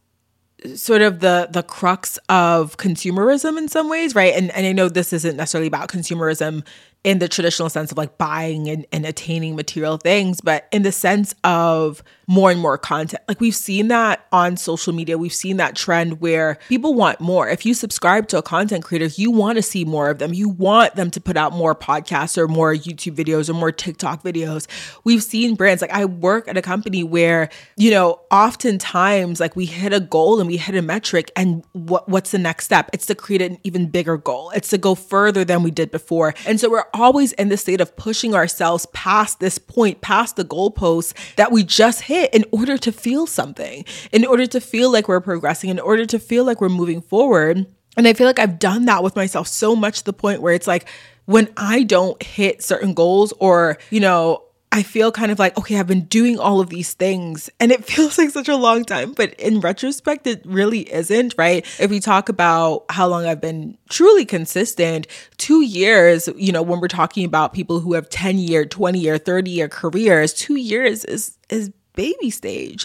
sort 0.74 1.02
of 1.02 1.20
the 1.20 1.48
the 1.50 1.62
crux 1.62 2.18
of 2.28 2.76
consumerism 2.78 3.58
in 3.58 3.68
some 3.68 3.88
ways, 3.88 4.14
right? 4.14 4.34
And 4.34 4.50
and 4.52 4.66
I 4.66 4.72
know 4.72 4.88
this 4.88 5.12
isn't 5.12 5.36
necessarily 5.36 5.68
about 5.68 5.88
consumerism 5.88 6.64
in 7.04 7.18
the 7.18 7.28
traditional 7.28 7.68
sense 7.68 7.92
of 7.92 7.98
like 7.98 8.16
buying 8.16 8.68
and, 8.68 8.86
and 8.90 9.04
attaining 9.04 9.54
material 9.54 9.98
things, 9.98 10.40
but 10.40 10.66
in 10.72 10.82
the 10.82 10.90
sense 10.92 11.34
of 11.44 12.02
more 12.26 12.50
and 12.50 12.58
more 12.58 12.78
content. 12.78 13.22
Like 13.28 13.40
we've 13.40 13.54
seen 13.54 13.88
that 13.88 14.26
on 14.32 14.56
social 14.56 14.92
media. 14.92 15.18
We've 15.18 15.32
seen 15.32 15.58
that 15.58 15.76
trend 15.76 16.20
where 16.20 16.58
people 16.68 16.94
want 16.94 17.20
more. 17.20 17.48
If 17.48 17.66
you 17.66 17.74
subscribe 17.74 18.28
to 18.28 18.38
a 18.38 18.42
content 18.42 18.84
creator, 18.84 19.06
you 19.16 19.30
want 19.30 19.56
to 19.56 19.62
see 19.62 19.84
more 19.84 20.08
of 20.08 20.18
them. 20.18 20.32
You 20.32 20.48
want 20.48 20.94
them 20.94 21.10
to 21.10 21.20
put 21.20 21.36
out 21.36 21.52
more 21.52 21.74
podcasts 21.74 22.38
or 22.38 22.48
more 22.48 22.72
YouTube 22.74 23.14
videos 23.14 23.50
or 23.50 23.52
more 23.52 23.70
TikTok 23.70 24.22
videos. 24.22 24.66
We've 25.04 25.22
seen 25.22 25.54
brands 25.54 25.82
like 25.82 25.90
I 25.90 26.06
work 26.06 26.48
at 26.48 26.56
a 26.56 26.62
company 26.62 27.02
where, 27.02 27.50
you 27.76 27.90
know, 27.90 28.20
oftentimes 28.30 29.40
like 29.40 29.54
we 29.54 29.66
hit 29.66 29.92
a 29.92 30.00
goal 30.00 30.40
and 30.40 30.48
we 30.48 30.56
hit 30.56 30.74
a 30.74 30.82
metric 30.82 31.30
and 31.36 31.64
what 31.72 32.08
what's 32.08 32.30
the 32.30 32.38
next 32.38 32.64
step? 32.64 32.88
It's 32.92 33.06
to 33.06 33.14
create 33.14 33.42
an 33.42 33.58
even 33.64 33.90
bigger 33.90 34.16
goal. 34.16 34.50
It's 34.50 34.70
to 34.70 34.78
go 34.78 34.94
further 34.94 35.44
than 35.44 35.62
we 35.62 35.70
did 35.70 35.90
before. 35.90 36.34
And 36.46 36.58
so 36.58 36.70
we're 36.70 36.84
always 36.94 37.32
in 37.32 37.48
the 37.48 37.56
state 37.56 37.80
of 37.80 37.96
pushing 37.96 38.34
ourselves 38.34 38.86
past 38.92 39.40
this 39.40 39.58
point, 39.58 40.00
past 40.00 40.36
the 40.36 40.44
goalposts 40.44 41.12
that 41.36 41.52
we 41.52 41.64
just 41.64 42.02
hit 42.02 42.32
in 42.32 42.44
order 42.52 42.78
to 42.78 42.92
feel 42.92 43.26
something, 43.26 43.84
in 44.12 44.24
order 44.24 44.46
to 44.46 44.60
feel 44.60 44.90
like 44.90 45.08
we're 45.08 45.20
progressing, 45.20 45.70
in 45.70 45.80
order 45.80 46.06
to 46.06 46.18
feel 46.18 46.44
like 46.44 46.60
we're 46.60 46.68
moving 46.68 47.02
forward. 47.02 47.66
And 47.96 48.08
I 48.08 48.12
feel 48.12 48.26
like 48.26 48.38
I've 48.38 48.58
done 48.58 48.86
that 48.86 49.02
with 49.02 49.16
myself 49.16 49.48
so 49.48 49.76
much 49.76 49.98
to 49.98 50.04
the 50.04 50.12
point 50.12 50.40
where 50.40 50.54
it's 50.54 50.66
like 50.66 50.88
when 51.26 51.48
I 51.56 51.82
don't 51.82 52.20
hit 52.22 52.62
certain 52.62 52.94
goals 52.94 53.32
or, 53.38 53.78
you 53.90 54.00
know, 54.00 54.43
I 54.74 54.82
feel 54.82 55.12
kind 55.12 55.30
of 55.30 55.38
like, 55.38 55.56
okay, 55.56 55.78
I've 55.78 55.86
been 55.86 56.06
doing 56.06 56.36
all 56.36 56.58
of 56.58 56.68
these 56.68 56.94
things 56.94 57.48
and 57.60 57.70
it 57.70 57.84
feels 57.90 58.18
like 58.18 58.30
such 58.30 58.48
a 58.48 58.56
long 58.56 58.84
time, 58.84 59.12
but 59.12 59.32
in 59.34 59.60
retrospect, 59.60 60.26
it 60.26 60.42
really 60.44 60.92
isn't, 60.92 61.32
right? 61.38 61.64
If 61.78 61.90
we 61.92 62.00
talk 62.00 62.28
about 62.28 62.84
how 62.90 63.06
long 63.06 63.24
I've 63.24 63.40
been 63.40 63.78
truly 63.88 64.24
consistent, 64.24 65.06
two 65.36 65.62
years, 65.62 66.28
you 66.36 66.50
know, 66.50 66.60
when 66.60 66.80
we're 66.80 66.88
talking 66.88 67.24
about 67.24 67.52
people 67.52 67.78
who 67.78 67.94
have 67.94 68.08
10 68.08 68.38
year, 68.38 68.64
20 68.64 68.98
year, 68.98 69.16
30 69.16 69.48
year 69.48 69.68
careers, 69.68 70.34
two 70.34 70.56
years 70.56 71.04
is, 71.04 71.38
is 71.48 71.70
baby 71.94 72.30
stage. 72.30 72.84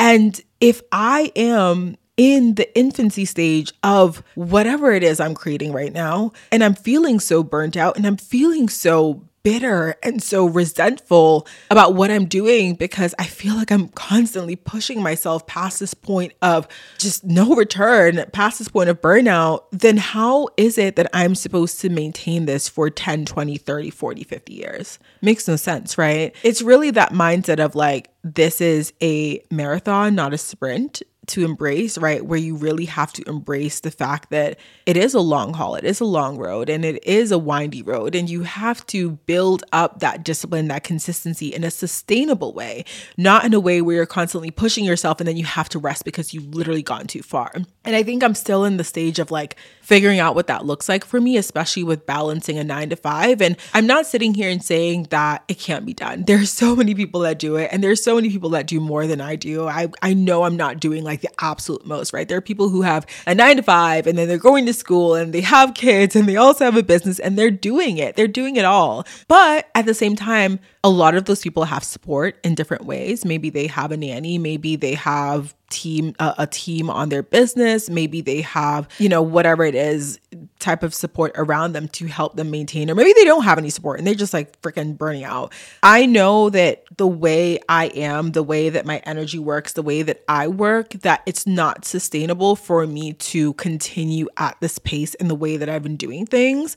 And 0.00 0.40
if 0.60 0.82
I 0.90 1.30
am 1.36 1.96
in 2.16 2.56
the 2.56 2.76
infancy 2.76 3.24
stage 3.24 3.72
of 3.84 4.24
whatever 4.34 4.90
it 4.90 5.04
is 5.04 5.20
I'm 5.20 5.36
creating 5.36 5.72
right 5.72 5.92
now, 5.92 6.32
and 6.50 6.64
I'm 6.64 6.74
feeling 6.74 7.20
so 7.20 7.44
burnt 7.44 7.76
out 7.76 7.96
and 7.96 8.04
I'm 8.08 8.16
feeling 8.16 8.68
so 8.68 9.27
bitter 9.42 9.96
and 10.02 10.22
so 10.22 10.46
resentful 10.46 11.46
about 11.70 11.94
what 11.94 12.10
I'm 12.10 12.26
doing 12.26 12.74
because 12.74 13.14
I 13.18 13.24
feel 13.24 13.54
like 13.54 13.70
I'm 13.70 13.88
constantly 13.88 14.56
pushing 14.56 15.02
myself 15.02 15.46
past 15.46 15.80
this 15.80 15.94
point 15.94 16.32
of 16.42 16.68
just 16.98 17.24
no 17.24 17.54
return, 17.54 18.24
past 18.32 18.58
this 18.58 18.68
point 18.68 18.88
of 18.88 19.00
burnout, 19.00 19.64
then 19.72 19.96
how 19.96 20.48
is 20.56 20.78
it 20.78 20.96
that 20.96 21.08
I'm 21.12 21.34
supposed 21.34 21.80
to 21.80 21.88
maintain 21.88 22.46
this 22.46 22.68
for 22.68 22.90
10, 22.90 23.24
20, 23.24 23.56
30, 23.56 23.90
40, 23.90 24.24
50 24.24 24.52
years? 24.52 24.98
Makes 25.22 25.48
no 25.48 25.56
sense, 25.56 25.98
right? 25.98 26.34
It's 26.42 26.62
really 26.62 26.90
that 26.92 27.12
mindset 27.12 27.58
of 27.58 27.74
like, 27.74 28.10
this 28.24 28.60
is 28.60 28.92
a 29.02 29.42
marathon, 29.50 30.14
not 30.14 30.34
a 30.34 30.38
sprint 30.38 31.02
to 31.28 31.44
embrace, 31.44 31.98
right? 31.98 32.24
Where 32.24 32.38
you 32.38 32.56
really 32.56 32.86
have 32.86 33.12
to 33.14 33.28
embrace 33.28 33.80
the 33.80 33.90
fact 33.90 34.30
that 34.30 34.58
it 34.86 34.96
is 34.96 35.14
a 35.14 35.20
long 35.20 35.54
haul, 35.54 35.74
it 35.74 35.84
is 35.84 36.00
a 36.00 36.04
long 36.04 36.38
road, 36.38 36.68
and 36.68 36.84
it 36.84 37.04
is 37.04 37.30
a 37.30 37.38
windy 37.38 37.82
road. 37.82 38.14
And 38.14 38.28
you 38.28 38.42
have 38.42 38.86
to 38.88 39.12
build 39.26 39.64
up 39.72 40.00
that 40.00 40.24
discipline, 40.24 40.68
that 40.68 40.84
consistency 40.84 41.48
in 41.48 41.64
a 41.64 41.70
sustainable 41.70 42.52
way, 42.52 42.84
not 43.16 43.44
in 43.44 43.54
a 43.54 43.60
way 43.60 43.80
where 43.80 43.96
you're 43.96 44.06
constantly 44.06 44.50
pushing 44.50 44.84
yourself 44.84 45.20
and 45.20 45.28
then 45.28 45.36
you 45.36 45.44
have 45.44 45.68
to 45.70 45.78
rest 45.78 46.04
because 46.04 46.34
you've 46.34 46.54
literally 46.54 46.82
gone 46.82 47.06
too 47.06 47.22
far. 47.22 47.52
And 47.84 47.96
I 47.96 48.02
think 48.02 48.22
I'm 48.22 48.34
still 48.34 48.64
in 48.64 48.76
the 48.76 48.84
stage 48.84 49.18
of 49.18 49.30
like 49.30 49.56
figuring 49.88 50.18
out 50.20 50.34
what 50.34 50.48
that 50.48 50.66
looks 50.66 50.86
like 50.86 51.02
for 51.02 51.18
me, 51.18 51.38
especially 51.38 51.82
with 51.82 52.04
balancing 52.04 52.58
a 52.58 52.64
nine 52.64 52.90
to 52.90 52.96
five. 52.96 53.40
And 53.40 53.56
I'm 53.72 53.86
not 53.86 54.06
sitting 54.06 54.34
here 54.34 54.50
and 54.50 54.62
saying 54.62 55.04
that 55.04 55.44
it 55.48 55.58
can't 55.58 55.86
be 55.86 55.94
done. 55.94 56.24
There's 56.26 56.50
so 56.50 56.76
many 56.76 56.94
people 56.94 57.20
that 57.20 57.38
do 57.38 57.56
it, 57.56 57.70
and 57.72 57.82
there's 57.82 58.04
so 58.04 58.14
many 58.14 58.28
people 58.28 58.50
that 58.50 58.66
do 58.66 58.80
more 58.80 59.06
than 59.06 59.22
I 59.22 59.36
do. 59.36 59.66
I, 59.66 59.88
I 60.02 60.12
know 60.12 60.42
I'm 60.42 60.56
not 60.58 60.78
doing 60.78 61.04
like 61.04 61.22
the 61.22 61.30
absolute 61.40 61.86
most, 61.86 62.12
right? 62.12 62.28
There 62.28 62.36
are 62.36 62.42
people 62.42 62.68
who 62.68 62.82
have 62.82 63.06
a 63.26 63.34
nine 63.34 63.56
to 63.56 63.62
five 63.62 64.06
and 64.06 64.18
then 64.18 64.28
they're 64.28 64.36
going 64.36 64.66
to 64.66 64.74
school 64.74 65.14
and 65.14 65.32
they 65.32 65.40
have 65.40 65.72
kids 65.74 66.14
and 66.14 66.28
they 66.28 66.36
also 66.36 66.66
have 66.66 66.76
a 66.76 66.82
business 66.82 67.18
and 67.18 67.38
they're 67.38 67.50
doing 67.50 67.96
it. 67.96 68.14
They're 68.14 68.28
doing 68.28 68.56
it 68.56 68.66
all. 68.66 69.06
But 69.26 69.68
at 69.74 69.86
the 69.86 69.94
same 69.94 70.16
time, 70.16 70.60
a 70.84 70.90
lot 70.90 71.14
of 71.14 71.24
those 71.24 71.42
people 71.42 71.64
have 71.64 71.82
support 71.82 72.38
in 72.44 72.54
different 72.54 72.84
ways. 72.84 73.24
Maybe 73.24 73.50
they 73.50 73.66
have 73.66 73.92
a 73.92 73.96
nanny, 73.96 74.38
maybe 74.38 74.76
they 74.76 74.94
have 74.94 75.54
team 75.70 76.14
uh, 76.18 76.34
a 76.38 76.46
team 76.46 76.88
on 76.88 77.10
their 77.10 77.22
business 77.22 77.90
maybe 77.90 78.22
they 78.22 78.40
have 78.40 78.88
you 78.98 79.08
know 79.08 79.20
whatever 79.20 79.64
it 79.64 79.74
is 79.74 80.18
type 80.58 80.82
of 80.82 80.94
support 80.94 81.30
around 81.34 81.72
them 81.72 81.88
to 81.88 82.06
help 82.06 82.36
them 82.36 82.50
maintain 82.50 82.90
or 82.90 82.94
maybe 82.94 83.12
they 83.12 83.24
don't 83.24 83.44
have 83.44 83.58
any 83.58 83.68
support 83.68 83.98
and 83.98 84.06
they're 84.06 84.14
just 84.14 84.32
like 84.32 84.60
freaking 84.62 84.96
burning 84.96 85.24
out 85.24 85.52
i 85.82 86.06
know 86.06 86.48
that 86.48 86.84
the 86.96 87.06
way 87.06 87.58
i 87.68 87.86
am 87.88 88.32
the 88.32 88.42
way 88.42 88.70
that 88.70 88.86
my 88.86 88.98
energy 89.04 89.38
works 89.38 89.74
the 89.74 89.82
way 89.82 90.00
that 90.00 90.22
i 90.26 90.48
work 90.48 90.90
that 91.02 91.22
it's 91.26 91.46
not 91.46 91.84
sustainable 91.84 92.56
for 92.56 92.86
me 92.86 93.12
to 93.12 93.52
continue 93.54 94.26
at 94.38 94.58
this 94.60 94.78
pace 94.78 95.12
in 95.14 95.28
the 95.28 95.34
way 95.34 95.58
that 95.58 95.68
i've 95.68 95.82
been 95.82 95.96
doing 95.96 96.24
things 96.24 96.76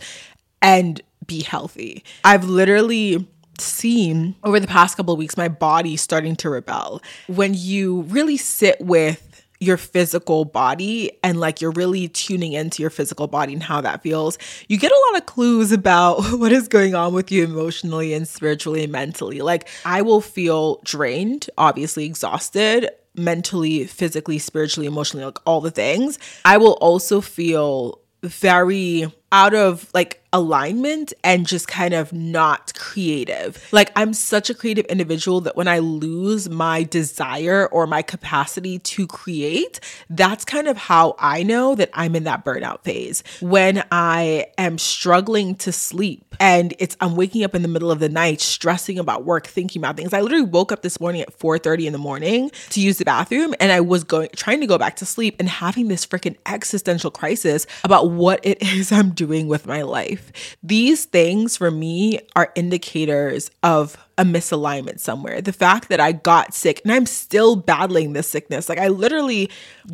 and 0.62 1.02
be 1.28 1.42
healthy 1.44 2.04
i've 2.26 2.44
literally 2.44 3.26
seen 3.62 4.36
over 4.44 4.60
the 4.60 4.68
past 4.68 4.98
couple 4.98 5.14
of 5.14 5.18
weeks 5.18 5.38
my 5.38 5.48
body 5.48 5.96
starting 5.98 6.36
to 6.38 6.50
rebel. 6.50 7.02
When 7.28 7.54
you 7.54 8.02
really 8.04 8.38
sit 8.38 8.80
with 8.80 9.28
your 9.62 9.78
physical 9.78 10.44
body 10.44 11.12
and 11.24 11.40
like 11.40 11.62
you're 11.62 11.72
really 11.72 12.08
tuning 12.08 12.54
into 12.54 12.82
your 12.82 12.90
physical 12.90 13.28
body 13.28 13.54
and 13.54 13.62
how 13.62 13.80
that 13.80 14.02
feels, 14.02 14.38
you 14.68 14.78
get 14.78 14.92
a 14.92 15.02
lot 15.12 15.22
of 15.22 15.28
clues 15.28 15.72
about 15.72 16.20
what 16.32 16.52
is 16.52 16.68
going 16.68 16.96
on 16.96 17.14
with 17.14 17.32
you 17.32 17.44
emotionally 17.44 18.14
and 18.14 18.28
spiritually 18.28 18.84
and 18.84 18.92
mentally. 18.92 19.42
Like 19.42 19.70
I 19.86 20.02
will 20.02 20.20
feel 20.20 20.82
drained, 20.84 21.48
obviously 21.58 22.06
exhausted, 22.06 22.90
mentally, 23.16 23.86
physically, 23.86 24.40
spiritually, 24.40 24.88
emotionally, 24.88 25.26
like 25.26 25.38
all 25.46 25.62
the 25.62 25.72
things. 25.72 26.18
I 26.44 26.58
will 26.58 26.74
also 26.82 27.22
feel 27.22 28.00
very 28.24 29.12
out 29.32 29.54
of 29.54 29.90
like 29.94 30.22
alignment 30.34 31.12
and 31.24 31.46
just 31.46 31.68
kind 31.68 31.94
of 31.94 32.14
not 32.14 32.74
creative. 32.76 33.68
Like 33.72 33.92
I'm 33.96 34.14
such 34.14 34.50
a 34.50 34.54
creative 34.54 34.86
individual 34.86 35.42
that 35.42 35.56
when 35.56 35.68
I 35.68 35.80
lose 35.80 36.50
my 36.50 36.84
desire 36.84 37.68
or 37.68 37.86
my 37.86 38.02
capacity 38.02 38.80
to 38.80 39.08
create, 39.08 39.80
that's 40.10 40.46
kind 40.46 40.68
of 40.68 40.78
how 40.78 41.16
I 41.20 41.44
know 41.44 41.76
that 41.76 41.90
I'm 41.94 42.16
in 42.16 42.24
that 42.24 42.46
burnout 42.46 42.84
phase. 42.84 43.24
When 43.42 43.84
I 43.92 44.48
am 44.58 44.78
struggling 44.78 45.56
to 45.56 45.72
sleep 45.72 46.36
and 46.40 46.74
it's 46.80 46.96
I'm 47.02 47.16
waking 47.16 47.44
up 47.44 47.54
in 47.54 47.62
the 47.62 47.68
middle 47.68 47.92
of 47.92 48.00
the 48.00 48.10
night 48.10 48.42
stressing 48.42 48.98
about 48.98 49.26
work, 49.26 49.48
thinking 49.48 49.82
about 49.82 49.98
things. 49.98 50.14
I 50.14 50.22
literally 50.22 50.46
woke 50.46 50.72
up 50.72 50.82
this 50.82 51.00
morning 51.00 51.22
at 51.22 51.38
4:30 51.38 51.88
in 51.88 51.94
the 51.94 52.00
morning 52.00 52.52
to 52.70 52.80
use 52.80 52.98
the 52.98 53.06
bathroom 53.06 53.54
and 53.60 53.72
I 53.72 53.82
was 53.82 54.04
going 54.04 54.30
trying 54.36 54.62
to 54.62 54.68
go 54.68 54.78
back 54.78 54.96
to 54.98 55.06
sleep 55.06 55.36
and 55.40 55.50
having 55.50 55.90
this 55.90 56.06
freaking 56.06 56.38
existential 56.46 57.12
crisis 57.12 57.68
about 57.84 58.12
what 58.12 58.40
it 58.44 58.62
is 58.74 58.92
I'm 58.92 59.12
doing 59.12 59.21
with 59.48 59.68
my 59.68 59.82
life 59.84 59.92
life. 59.92 60.58
These 60.64 61.06
things 61.06 61.58
for 61.58 61.72
me 61.72 62.20
are 62.36 62.52
indicators 62.56 63.52
of 63.64 63.98
a 64.18 64.24
misalignment 64.24 65.00
somewhere. 65.00 65.42
The 65.42 65.54
fact 65.54 65.90
that 65.90 66.00
I 66.00 66.12
got 66.12 66.54
sick 66.54 66.82
and 66.84 66.92
I'm 66.92 67.06
still 67.06 67.56
battling 67.56 68.14
this 68.14 68.28
sickness. 68.28 68.70
Like 68.70 68.80
I 68.80 68.88
literally 68.88 69.50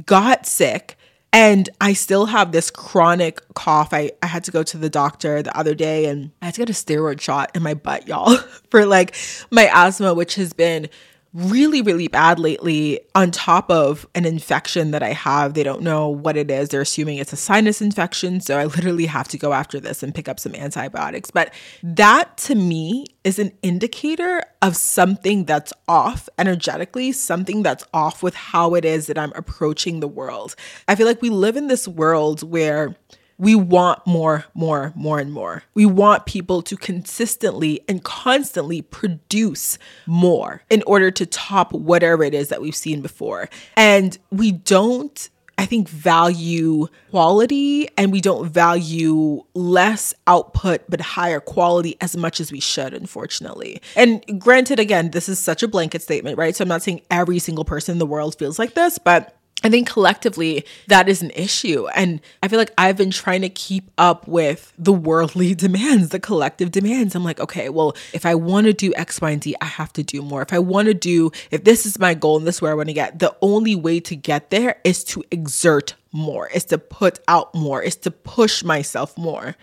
got 0.06 0.46
sick 0.46 0.98
and 1.34 1.70
I 1.82 1.94
still 1.94 2.28
have 2.28 2.52
this 2.52 2.72
chronic 2.72 3.42
cough. 3.54 3.94
I, 3.94 4.12
I 4.24 4.28
had 4.28 4.44
to 4.46 4.52
go 4.52 4.64
to 4.64 4.78
the 4.78 4.90
doctor 4.90 5.44
the 5.44 5.58
other 5.58 5.76
day 5.76 6.06
and 6.06 6.32
I 6.42 6.46
had 6.46 6.56
to 6.56 6.62
get 6.62 6.70
a 6.70 6.74
steroid 6.74 7.20
shot 7.20 7.52
in 7.54 7.64
my 7.64 7.74
butt, 7.74 8.08
y'all, 8.08 8.38
for 8.72 8.86
like 8.86 9.16
my 9.52 9.70
asthma, 9.72 10.14
which 10.14 10.36
has 10.36 10.54
been 10.54 10.88
really, 11.34 11.82
really 11.82 12.08
bad 12.08 12.40
lately, 12.40 13.00
on 13.14 13.32
top 13.32 13.70
of 13.70 14.08
an 14.16 14.26
infection 14.26 14.92
that 14.92 15.04
I 15.04 15.14
have. 15.14 15.54
They 15.54 15.64
don't 15.64 15.82
know 15.82 16.08
what 16.08 16.38
it 16.38 16.50
is. 16.50 16.70
They're 16.70 16.82
assuming 16.82 17.18
it's 17.18 17.34
a 17.34 17.38
sinus 17.38 17.82
infection. 17.82 18.42
So 18.42 18.58
I 18.58 18.66
literally 18.66 19.06
have 19.06 19.28
to 19.30 19.38
go 19.38 19.54
after 19.54 19.80
this 19.80 20.04
and 20.04 20.16
pick 20.16 20.28
up 20.28 20.40
some 20.40 20.56
antibiotics. 20.56 21.30
But 21.30 21.54
that 21.84 22.38
to 22.38 22.56
me 22.56 23.06
is 23.24 23.40
an 23.40 23.52
indicator 23.62 24.42
of 24.62 24.76
something 24.76 25.46
that's 25.46 25.74
off 25.88 26.30
energetically, 26.38 27.12
something 27.12 27.62
that's 27.62 27.84
off 27.94 28.24
with 28.24 28.36
how 28.36 28.74
it 28.76 28.86
is 28.86 29.08
that 29.08 29.18
I'm 29.18 29.34
approaching 29.36 30.00
the 30.00 30.08
world. 30.08 30.56
I 30.88 30.96
feel 30.96 31.08
like 31.08 31.22
we 31.22 31.30
live 31.30 31.58
in 31.58 31.68
this 31.68 31.88
world 31.88 32.42
where 32.42 32.96
we 33.38 33.56
want 33.56 34.06
more, 34.08 34.46
more, 34.54 34.94
more, 34.96 35.20
and 35.20 35.32
more. 35.32 35.64
We 35.74 35.86
want 35.86 36.26
people 36.26 36.62
to 36.64 36.76
consistently 36.76 37.82
and 37.88 38.04
constantly 38.04 38.82
produce 38.82 39.78
more 40.06 40.64
in 40.70 40.84
order 40.88 41.12
to 41.12 41.26
top 41.26 41.72
whatever 41.74 42.24
it 42.24 42.34
is 42.34 42.50
that 42.50 42.62
we've 42.62 42.76
seen 42.76 43.02
before. 43.02 43.50
And 43.76 44.18
we 44.32 44.52
don't 44.52 45.30
I 45.60 45.66
think, 45.66 45.90
value 45.90 46.88
quality 47.10 47.88
and 47.98 48.12
we 48.12 48.22
don't 48.22 48.48
value 48.48 49.44
less 49.56 50.14
output 50.28 50.84
but 50.88 51.02
higher 51.02 51.40
quality 51.40 51.98
as 52.00 52.16
much 52.16 52.40
as 52.40 52.52
we 52.52 52.60
should, 52.60 52.94
unfortunately. 52.94 53.82
And 53.96 54.24
granted, 54.40 54.80
again, 54.80 55.12
this 55.12 55.28
is 55.28 55.40
such 55.40 55.64
a 55.64 55.68
blanket 55.68 56.04
statement, 56.04 56.38
right? 56.38 56.56
So 56.56 56.62
I'm 56.62 56.68
not 56.68 56.84
saying 56.84 57.02
every 57.10 57.40
single 57.40 57.66
person 57.66 57.94
in 57.94 58.00
the 58.00 58.06
world 58.06 58.38
feels 58.38 58.60
like 58.60 58.76
this, 58.76 59.00
but 59.00 59.37
I 59.64 59.70
think 59.70 59.90
collectively 59.90 60.66
that 60.86 61.10
is 61.10 61.24
an 61.24 61.32
issue. 61.32 61.88
And 61.96 62.22
I 62.44 62.48
feel 62.48 62.60
like 62.60 62.74
I've 62.78 62.96
been 62.96 63.10
trying 63.10 63.42
to 63.42 63.50
keep 63.50 63.90
up 63.98 64.28
with 64.28 64.72
the 64.78 64.94
worldly 64.94 65.56
demands, 65.66 66.10
the 66.10 66.20
collective 66.20 66.72
demands. 66.72 67.16
I'm 67.16 67.24
like, 67.24 67.40
okay, 67.40 67.70
well, 67.70 67.96
if 68.14 68.26
I 68.26 68.36
want 68.36 68.68
to 68.68 68.74
do 68.74 68.94
X, 68.96 69.20
Y, 69.20 69.32
and 69.32 69.44
Z, 69.44 69.56
I 69.60 69.66
have 69.66 69.92
to 69.94 70.04
do 70.04 70.22
more. 70.22 70.44
If 70.44 70.54
I 70.54 70.60
want 70.60 70.88
to 70.88 70.94
do, 70.94 71.32
if 71.50 71.64
this 71.64 71.86
is 71.86 71.98
my 71.98 72.14
goal 72.14 72.38
and 72.38 72.46
this 72.46 72.56
is 72.56 72.62
where 72.62 72.72
I 72.72 72.76
want 72.76 72.90
to 72.90 72.94
get, 72.94 73.18
the 73.18 73.36
only 73.42 73.76
way 73.76 74.00
to 74.02 74.16
get 74.16 74.52
there 74.52 74.80
is 74.84 75.04
to 75.06 75.24
exert 75.32 75.96
more, 76.12 76.48
is 76.50 76.66
to 76.66 76.78
put 76.78 77.20
out 77.28 77.54
more, 77.56 77.82
is 77.82 77.96
to 77.98 78.12
push 78.12 78.64
myself 78.64 79.18
more. 79.18 79.56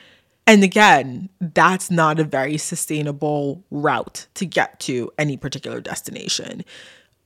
And 0.47 0.63
again, 0.63 1.31
that's 1.41 1.91
not 1.91 2.19
a 2.19 2.25
very 2.25 2.59
sustainable 2.59 3.65
route 3.71 4.27
to 4.35 4.45
get 4.45 4.81
to 4.81 5.11
any 5.19 5.37
particular 5.37 5.81
destination. 5.81 6.65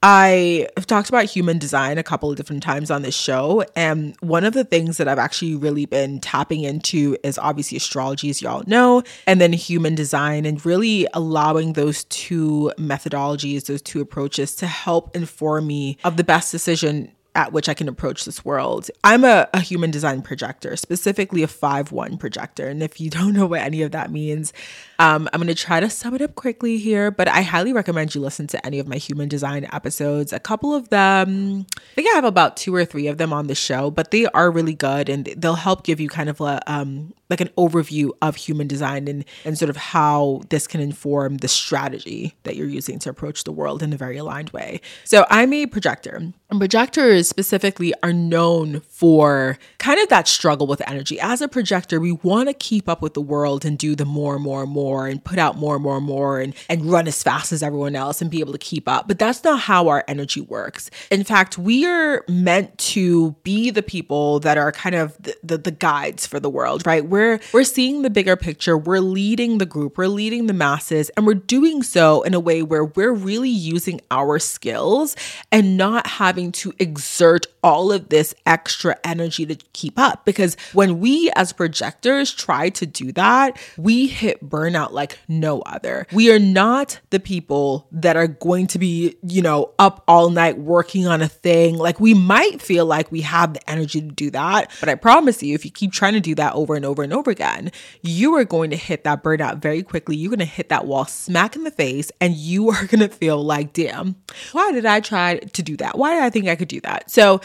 I 0.02 0.68
have 0.76 0.86
talked 0.86 1.08
about 1.08 1.24
human 1.24 1.58
design 1.58 1.98
a 1.98 2.04
couple 2.04 2.30
of 2.30 2.36
different 2.36 2.62
times 2.62 2.90
on 2.90 3.02
this 3.02 3.16
show. 3.16 3.64
And 3.74 4.14
one 4.20 4.44
of 4.44 4.54
the 4.54 4.64
things 4.64 4.96
that 4.98 5.08
I've 5.08 5.18
actually 5.18 5.56
really 5.56 5.86
been 5.86 6.20
tapping 6.20 6.62
into 6.62 7.16
is 7.24 7.36
obviously 7.36 7.76
astrology, 7.76 8.30
as 8.30 8.40
y'all 8.40 8.62
know, 8.66 9.02
and 9.26 9.40
then 9.40 9.52
human 9.52 9.96
design, 9.96 10.44
and 10.44 10.64
really 10.64 11.08
allowing 11.14 11.72
those 11.72 12.04
two 12.04 12.72
methodologies, 12.78 13.66
those 13.66 13.82
two 13.82 14.00
approaches 14.00 14.54
to 14.56 14.66
help 14.66 15.16
inform 15.16 15.66
me 15.66 15.98
of 16.04 16.16
the 16.16 16.24
best 16.24 16.52
decision 16.52 17.12
at 17.34 17.52
which 17.52 17.68
I 17.68 17.74
can 17.74 17.88
approach 17.88 18.24
this 18.24 18.44
world. 18.44 18.90
I'm 19.04 19.24
a, 19.24 19.48
a 19.54 19.60
human 19.60 19.90
design 19.90 20.22
projector, 20.22 20.76
specifically 20.76 21.42
a 21.42 21.48
5 21.48 21.92
1 21.92 22.18
projector. 22.18 22.68
And 22.68 22.82
if 22.82 23.00
you 23.00 23.10
don't 23.18 23.32
know 23.32 23.46
what 23.46 23.60
any 23.60 23.82
of 23.82 23.92
that 23.92 24.10
means, 24.10 24.52
um, 24.98 25.28
I'm 25.32 25.40
going 25.40 25.48
to 25.48 25.54
try 25.54 25.80
to 25.80 25.88
sum 25.88 26.14
it 26.14 26.22
up 26.22 26.34
quickly 26.34 26.78
here, 26.78 27.10
but 27.10 27.28
I 27.28 27.42
highly 27.42 27.72
recommend 27.72 28.14
you 28.14 28.20
listen 28.20 28.46
to 28.48 28.66
any 28.66 28.78
of 28.78 28.88
my 28.88 28.96
human 28.96 29.28
design 29.28 29.68
episodes. 29.72 30.32
A 30.32 30.40
couple 30.40 30.74
of 30.74 30.88
them, 30.88 31.66
I 31.76 31.94
think 31.94 32.08
I 32.08 32.14
have 32.14 32.24
about 32.24 32.56
two 32.56 32.74
or 32.74 32.84
three 32.84 33.06
of 33.06 33.18
them 33.18 33.32
on 33.32 33.46
the 33.46 33.54
show, 33.54 33.90
but 33.90 34.10
they 34.10 34.26
are 34.26 34.50
really 34.50 34.74
good 34.74 35.08
and 35.08 35.26
they'll 35.36 35.54
help 35.54 35.84
give 35.84 36.00
you 36.00 36.08
kind 36.08 36.28
of 36.28 36.40
a, 36.40 36.60
um, 36.66 37.12
like 37.30 37.40
an 37.40 37.50
overview 37.58 38.10
of 38.22 38.36
human 38.36 38.66
design 38.66 39.08
and, 39.08 39.24
and 39.44 39.58
sort 39.58 39.70
of 39.70 39.76
how 39.76 40.40
this 40.48 40.66
can 40.66 40.80
inform 40.80 41.38
the 41.38 41.48
strategy 41.48 42.34
that 42.44 42.56
you're 42.56 42.68
using 42.68 42.98
to 43.00 43.10
approach 43.10 43.44
the 43.44 43.52
world 43.52 43.82
in 43.82 43.92
a 43.92 43.96
very 43.96 44.16
aligned 44.16 44.50
way. 44.50 44.80
So 45.04 45.26
I'm 45.30 45.52
a 45.52 45.66
projector. 45.66 46.32
And 46.50 46.58
projectors 46.58 47.28
specifically 47.28 47.92
are 48.02 48.12
known 48.12 48.80
for 48.88 49.58
kind 49.78 50.00
of 50.00 50.08
that 50.08 50.26
struggle 50.26 50.66
with 50.66 50.80
energy. 50.88 51.20
As 51.20 51.42
a 51.42 51.48
projector, 51.48 52.00
we 52.00 52.12
want 52.12 52.48
to 52.48 52.54
keep 52.54 52.88
up 52.88 53.02
with 53.02 53.12
the 53.12 53.20
world 53.20 53.66
and 53.66 53.76
do 53.76 53.94
the 53.94 54.06
more 54.06 54.34
and 54.34 54.42
more 54.42 54.62
and 54.62 54.72
more 54.72 55.06
and 55.06 55.22
put 55.22 55.38
out 55.38 55.58
more 55.58 55.74
and 55.74 55.84
more 55.84 55.98
and 55.98 56.06
more 56.06 56.40
and, 56.40 56.54
and 56.70 56.90
run 56.90 57.06
as 57.06 57.22
fast 57.22 57.52
as 57.52 57.62
everyone 57.62 57.94
else 57.94 58.22
and 58.22 58.30
be 58.30 58.40
able 58.40 58.52
to 58.52 58.58
keep 58.58 58.88
up. 58.88 59.06
But 59.06 59.18
that's 59.18 59.44
not 59.44 59.60
how 59.60 59.88
our 59.88 60.04
energy 60.08 60.40
works. 60.40 60.90
In 61.10 61.22
fact, 61.22 61.58
we 61.58 61.84
are 61.84 62.24
meant 62.28 62.76
to 62.78 63.32
be 63.42 63.70
the 63.70 63.82
people 63.82 64.40
that 64.40 64.56
are 64.56 64.72
kind 64.72 64.94
of 64.94 65.20
the, 65.22 65.36
the, 65.42 65.58
the 65.58 65.70
guides 65.70 66.26
for 66.26 66.40
the 66.40 66.48
world, 66.48 66.86
right? 66.86 67.04
We're 67.04 67.17
we're 67.52 67.64
seeing 67.64 68.02
the 68.02 68.10
bigger 68.10 68.36
picture, 68.36 68.76
we're 68.76 69.00
leading 69.00 69.58
the 69.58 69.66
group, 69.66 69.98
we're 69.98 70.08
leading 70.08 70.46
the 70.46 70.52
masses, 70.54 71.10
and 71.10 71.26
we're 71.26 71.34
doing 71.34 71.82
so 71.82 72.22
in 72.22 72.34
a 72.34 72.40
way 72.40 72.62
where 72.62 72.84
we're 72.84 73.12
really 73.12 73.50
using 73.50 74.00
our 74.10 74.38
skills 74.38 75.14
and 75.52 75.76
not 75.76 76.06
having 76.06 76.38
having 76.38 76.52
to 76.52 76.72
exert 76.78 77.46
all 77.64 77.90
of 77.90 78.10
this 78.10 78.34
extra 78.46 78.96
energy 79.02 79.44
to 79.44 79.56
keep 79.72 79.98
up. 79.98 80.24
Because 80.24 80.56
when 80.72 81.00
we 81.00 81.30
as 81.34 81.52
projectors 81.52 82.32
try 82.32 82.68
to 82.70 82.86
do 82.86 83.10
that, 83.12 83.58
we 83.76 84.06
hit 84.06 84.48
burnout 84.48 84.92
like 84.92 85.18
no 85.26 85.60
other. 85.62 86.06
We 86.12 86.30
are 86.32 86.38
not 86.38 87.00
the 87.10 87.18
people 87.18 87.88
that 87.90 88.16
are 88.16 88.28
going 88.28 88.68
to 88.68 88.78
be, 88.78 89.16
you 89.22 89.42
know, 89.42 89.72
up 89.78 90.04
all 90.06 90.30
night 90.30 90.58
working 90.58 91.06
on 91.06 91.22
a 91.22 91.28
thing. 91.28 91.76
Like 91.76 91.98
we 91.98 92.14
might 92.14 92.62
feel 92.62 92.86
like 92.86 93.10
we 93.10 93.22
have 93.22 93.54
the 93.54 93.70
energy 93.70 94.00
to 94.00 94.06
do 94.06 94.30
that, 94.30 94.70
but 94.78 94.88
I 94.88 94.94
promise 94.94 95.42
you, 95.42 95.54
if 95.54 95.64
you 95.64 95.70
keep 95.70 95.92
trying 95.92 96.14
to 96.14 96.20
do 96.20 96.34
that 96.36 96.54
over 96.54 96.76
and 96.76 96.84
over 96.84 97.02
and 97.02 97.07
over 97.12 97.30
again, 97.30 97.72
you 98.02 98.34
are 98.36 98.44
going 98.44 98.70
to 98.70 98.76
hit 98.76 99.02
that 99.04 99.24
burnout 99.24 99.60
very 99.60 99.82
quickly. 99.82 100.16
You're 100.16 100.30
going 100.30 100.38
to 100.38 100.44
hit 100.44 100.68
that 100.68 100.86
wall 100.86 101.04
smack 101.04 101.56
in 101.56 101.64
the 101.64 101.70
face, 101.72 102.12
and 102.20 102.34
you 102.34 102.70
are 102.70 102.86
going 102.86 103.00
to 103.00 103.08
feel 103.08 103.42
like, 103.42 103.72
damn, 103.72 104.14
why 104.52 104.70
did 104.70 104.86
I 104.86 105.00
try 105.00 105.38
to 105.38 105.62
do 105.62 105.76
that? 105.78 105.98
Why 105.98 106.14
did 106.14 106.22
I 106.22 106.28
I 106.28 106.30
think 106.30 106.46
I 106.46 106.56
could 106.56 106.68
do 106.68 106.82
that. 106.82 107.10
So 107.10 107.40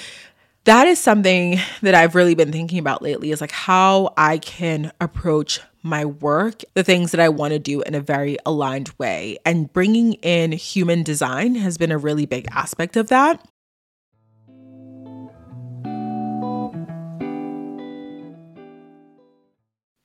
that 0.66 0.88
is 0.88 1.00
something 1.00 1.58
that 1.82 1.96
I've 1.96 2.16
really 2.16 2.36
been 2.36 2.52
thinking 2.52 2.80
about 2.80 3.02
lately 3.02 3.32
is 3.32 3.40
like 3.40 3.52
how 3.52 4.14
I 4.18 4.40
can 4.40 4.92
approach 5.00 5.62
my 5.84 6.04
work, 6.04 6.64
the 6.74 6.84
things 6.84 7.12
that 7.12 7.22
I 7.22 7.30
want 7.30 7.54
to 7.54 7.60
do 7.60 7.82
in 7.82 7.96
a 7.96 8.02
very 8.02 8.38
aligned 8.46 8.92
way. 8.98 9.38
And 9.46 9.72
bringing 9.72 10.14
in 10.16 10.52
human 10.52 11.02
design 11.02 11.56
has 11.56 11.78
been 11.78 11.94
a 11.94 11.98
really 11.98 12.26
big 12.26 12.46
aspect 12.52 12.98
of 12.98 13.08
that. 13.08 13.46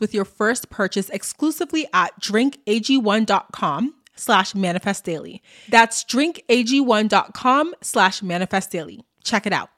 with 0.00 0.14
your 0.14 0.24
first 0.24 0.70
purchase 0.70 1.08
exclusively 1.10 1.86
at 1.92 2.18
drinkag1.com 2.20 3.94
slash 4.14 4.54
manifest 4.54 5.04
daily. 5.04 5.42
That's 5.68 6.04
drinkag1.com 6.04 7.74
slash 7.80 8.22
manifest 8.22 8.70
daily. 8.70 9.00
Check 9.24 9.46
it 9.46 9.52
out. 9.52 9.70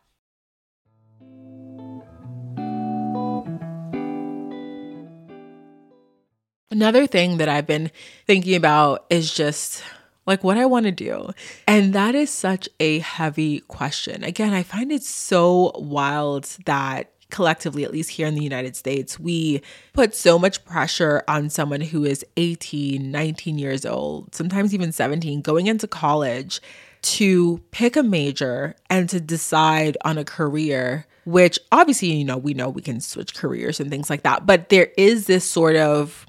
Another 6.70 7.07
thing 7.07 7.37
that 7.37 7.48
I've 7.48 7.68
been 7.68 7.92
thinking 8.27 8.57
about 8.57 9.07
is 9.09 9.33
just 9.33 9.85
like 10.27 10.42
what 10.42 10.57
I 10.57 10.66
want 10.66 10.87
to 10.87 10.92
do. 10.92 11.31
And 11.68 11.92
that 11.92 12.16
is 12.16 12.31
such 12.31 12.68
a 12.81 12.98
heavy 12.98 13.61
question. 13.61 14.24
Again, 14.24 14.53
I 14.53 14.64
find 14.64 14.90
it 14.90 15.05
so 15.05 15.70
wild 15.77 16.44
that 16.64 17.12
collectively, 17.30 17.84
at 17.84 17.92
least 17.92 18.10
here 18.10 18.26
in 18.26 18.34
the 18.34 18.42
United 18.42 18.76
States, 18.76 19.18
we 19.18 19.62
put 19.92 20.14
so 20.14 20.38
much 20.38 20.64
pressure 20.64 21.22
on 21.28 21.50
someone 21.50 21.80
who 21.80 22.04
is 22.04 22.24
18, 22.37 23.10
19 23.10 23.58
years 23.58 23.84
old, 23.84 24.34
sometimes 24.34 24.74
even 24.74 24.92
17, 24.92 25.40
going 25.42 25.66
into 25.66 25.87
college 25.87 26.60
to 27.02 27.58
pick 27.70 27.96
a 27.96 28.02
major 28.02 28.74
and 28.88 29.08
to 29.10 29.20
decide 29.20 29.96
on 30.04 30.16
a 30.16 30.24
career, 30.24 31.06
which 31.26 31.58
obviously, 31.70 32.08
you 32.08 32.24
know, 32.24 32.38
we 32.38 32.54
know 32.54 32.68
we 32.68 32.82
can 32.82 33.00
switch 33.00 33.34
careers 33.34 33.78
and 33.78 33.90
things 33.90 34.08
like 34.08 34.22
that. 34.22 34.46
But 34.46 34.70
there 34.70 34.90
is 34.96 35.26
this 35.26 35.44
sort 35.44 35.76
of 35.76 36.26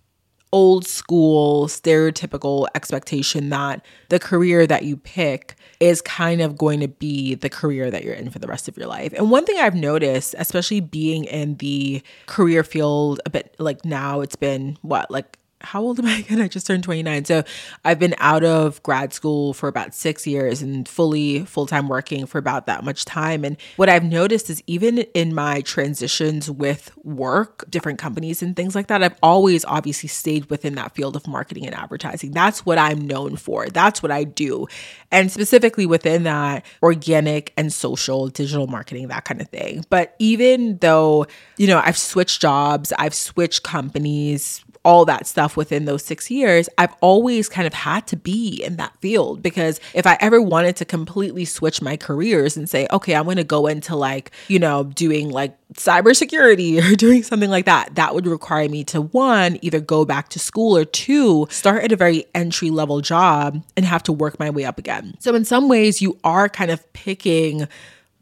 old 0.55 0.87
school 0.87 1.67
stereotypical 1.67 2.65
expectation 2.75 3.49
that 3.49 3.85
the 4.07 4.17
career 4.17 4.65
that 4.65 4.83
you 4.83 4.95
pick 4.95 5.55
is 5.81 6.01
kind 6.01 6.39
of 6.39 6.57
going 6.57 6.79
to 6.79 6.87
be 6.87 7.35
the 7.35 7.49
career 7.49 7.91
that 7.91 8.05
you're 8.05 8.13
in 8.13 8.29
for 8.29 8.39
the 8.39 8.47
rest 8.47 8.69
of 8.69 8.77
your 8.77 8.87
life. 8.87 9.11
And 9.17 9.29
one 9.29 9.45
thing 9.45 9.57
I've 9.59 9.75
noticed, 9.75 10.33
especially 10.37 10.79
being 10.79 11.25
in 11.25 11.57
the 11.57 12.01
career 12.25 12.63
field 12.63 13.19
a 13.25 13.29
bit 13.29 13.53
like 13.59 13.83
now, 13.83 14.21
it's 14.21 14.37
been 14.37 14.77
what, 14.81 15.11
like 15.11 15.37
how 15.61 15.81
old 15.81 15.99
am 15.99 16.05
I 16.05 16.17
again? 16.19 16.41
I 16.41 16.47
just 16.47 16.67
turned 16.67 16.83
29. 16.83 17.25
So 17.25 17.43
I've 17.83 17.99
been 17.99 18.15
out 18.19 18.43
of 18.43 18.81
grad 18.83 19.13
school 19.13 19.53
for 19.53 19.67
about 19.67 19.93
six 19.93 20.27
years 20.27 20.61
and 20.61 20.87
fully 20.87 21.45
full 21.45 21.65
time 21.65 21.87
working 21.87 22.25
for 22.25 22.37
about 22.37 22.65
that 22.67 22.83
much 22.83 23.05
time. 23.05 23.43
And 23.43 23.57
what 23.75 23.89
I've 23.89 24.03
noticed 24.03 24.49
is 24.49 24.61
even 24.67 24.99
in 24.99 25.33
my 25.33 25.61
transitions 25.61 26.49
with 26.49 26.95
work, 27.03 27.65
different 27.69 27.99
companies 27.99 28.41
and 28.41 28.55
things 28.55 28.75
like 28.75 28.87
that, 28.87 29.03
I've 29.03 29.17
always 29.23 29.65
obviously 29.65 30.09
stayed 30.09 30.49
within 30.49 30.75
that 30.75 30.93
field 30.95 31.15
of 31.15 31.27
marketing 31.27 31.65
and 31.65 31.75
advertising. 31.75 32.31
That's 32.31 32.65
what 32.65 32.77
I'm 32.77 33.01
known 33.01 33.35
for. 33.35 33.67
That's 33.67 34.03
what 34.03 34.11
I 34.11 34.23
do. 34.23 34.67
And 35.11 35.31
specifically 35.31 35.85
within 35.85 36.23
that, 36.23 36.65
organic 36.83 37.53
and 37.57 37.71
social, 37.71 38.27
digital 38.27 38.67
marketing, 38.67 39.07
that 39.07 39.25
kind 39.25 39.41
of 39.41 39.49
thing. 39.49 39.85
But 39.89 40.15
even 40.19 40.77
though, 40.79 41.25
you 41.57 41.67
know, 41.67 41.81
I've 41.83 41.97
switched 41.97 42.41
jobs, 42.41 42.91
I've 42.97 43.13
switched 43.13 43.63
companies, 43.63 44.63
all 44.86 45.04
that 45.06 45.26
stuff 45.28 45.58
within 45.58 45.86
those 45.86 46.06
six 46.06 46.30
years, 46.32 46.69
I've 46.78 46.93
always 47.02 47.50
kind 47.50 47.65
of 47.65 47.74
had 47.74 48.06
to 48.08 48.15
be 48.15 48.63
in 48.63 48.78
that 48.78 48.95
field 49.02 49.41
because 49.41 49.82
if 49.93 50.06
I 50.06 50.17
ever 50.21 50.39
wanted 50.39 50.76
to 50.78 50.86
completely 50.86 51.43
switch 51.43 51.82
my 51.82 51.98
careers 51.98 52.56
and 52.56 52.69
say, 52.69 52.88
okay, 52.91 53.15
I'm 53.15 53.26
going 53.26 53.38
to 53.38 53.43
go 53.43 53.65
into 53.65 53.95
like, 53.95 54.32
you 54.48 54.60
know, 54.60 54.84
doing 54.84 55.30
like 55.30 55.58
cybersecurity 55.74 56.82
or 56.91 56.95
doing 56.95 57.24
something 57.24 57.50
like 57.50 57.65
that, 57.65 57.95
that 57.95 58.13
would 58.13 58.28
require 58.28 58.69
me 58.69 58.84
to 58.86 59.02
one, 59.02 59.58
either 59.62 59.80
go 59.80 60.06
back 60.06 60.30
to 60.30 60.39
school 60.39 60.78
or 60.78 60.86
two, 60.86 61.48
start 61.50 61.84
at 61.84 61.91
a 61.91 61.95
very 61.95 62.26
entry 62.36 62.69
level 62.69 63.02
job 63.02 63.63
and 63.76 63.86
have 63.86 64.04
to 64.04 64.13
work 64.13 64.39
my 64.39 64.52
way 64.52 64.65
up 64.65 64.78
again. 64.78 65.15
So, 65.19 65.34
in 65.34 65.45
some 65.45 65.67
ways, 65.67 66.02
you 66.02 66.19
are 66.24 66.48
kind 66.48 66.69
of 66.69 66.93
picking 66.93 67.67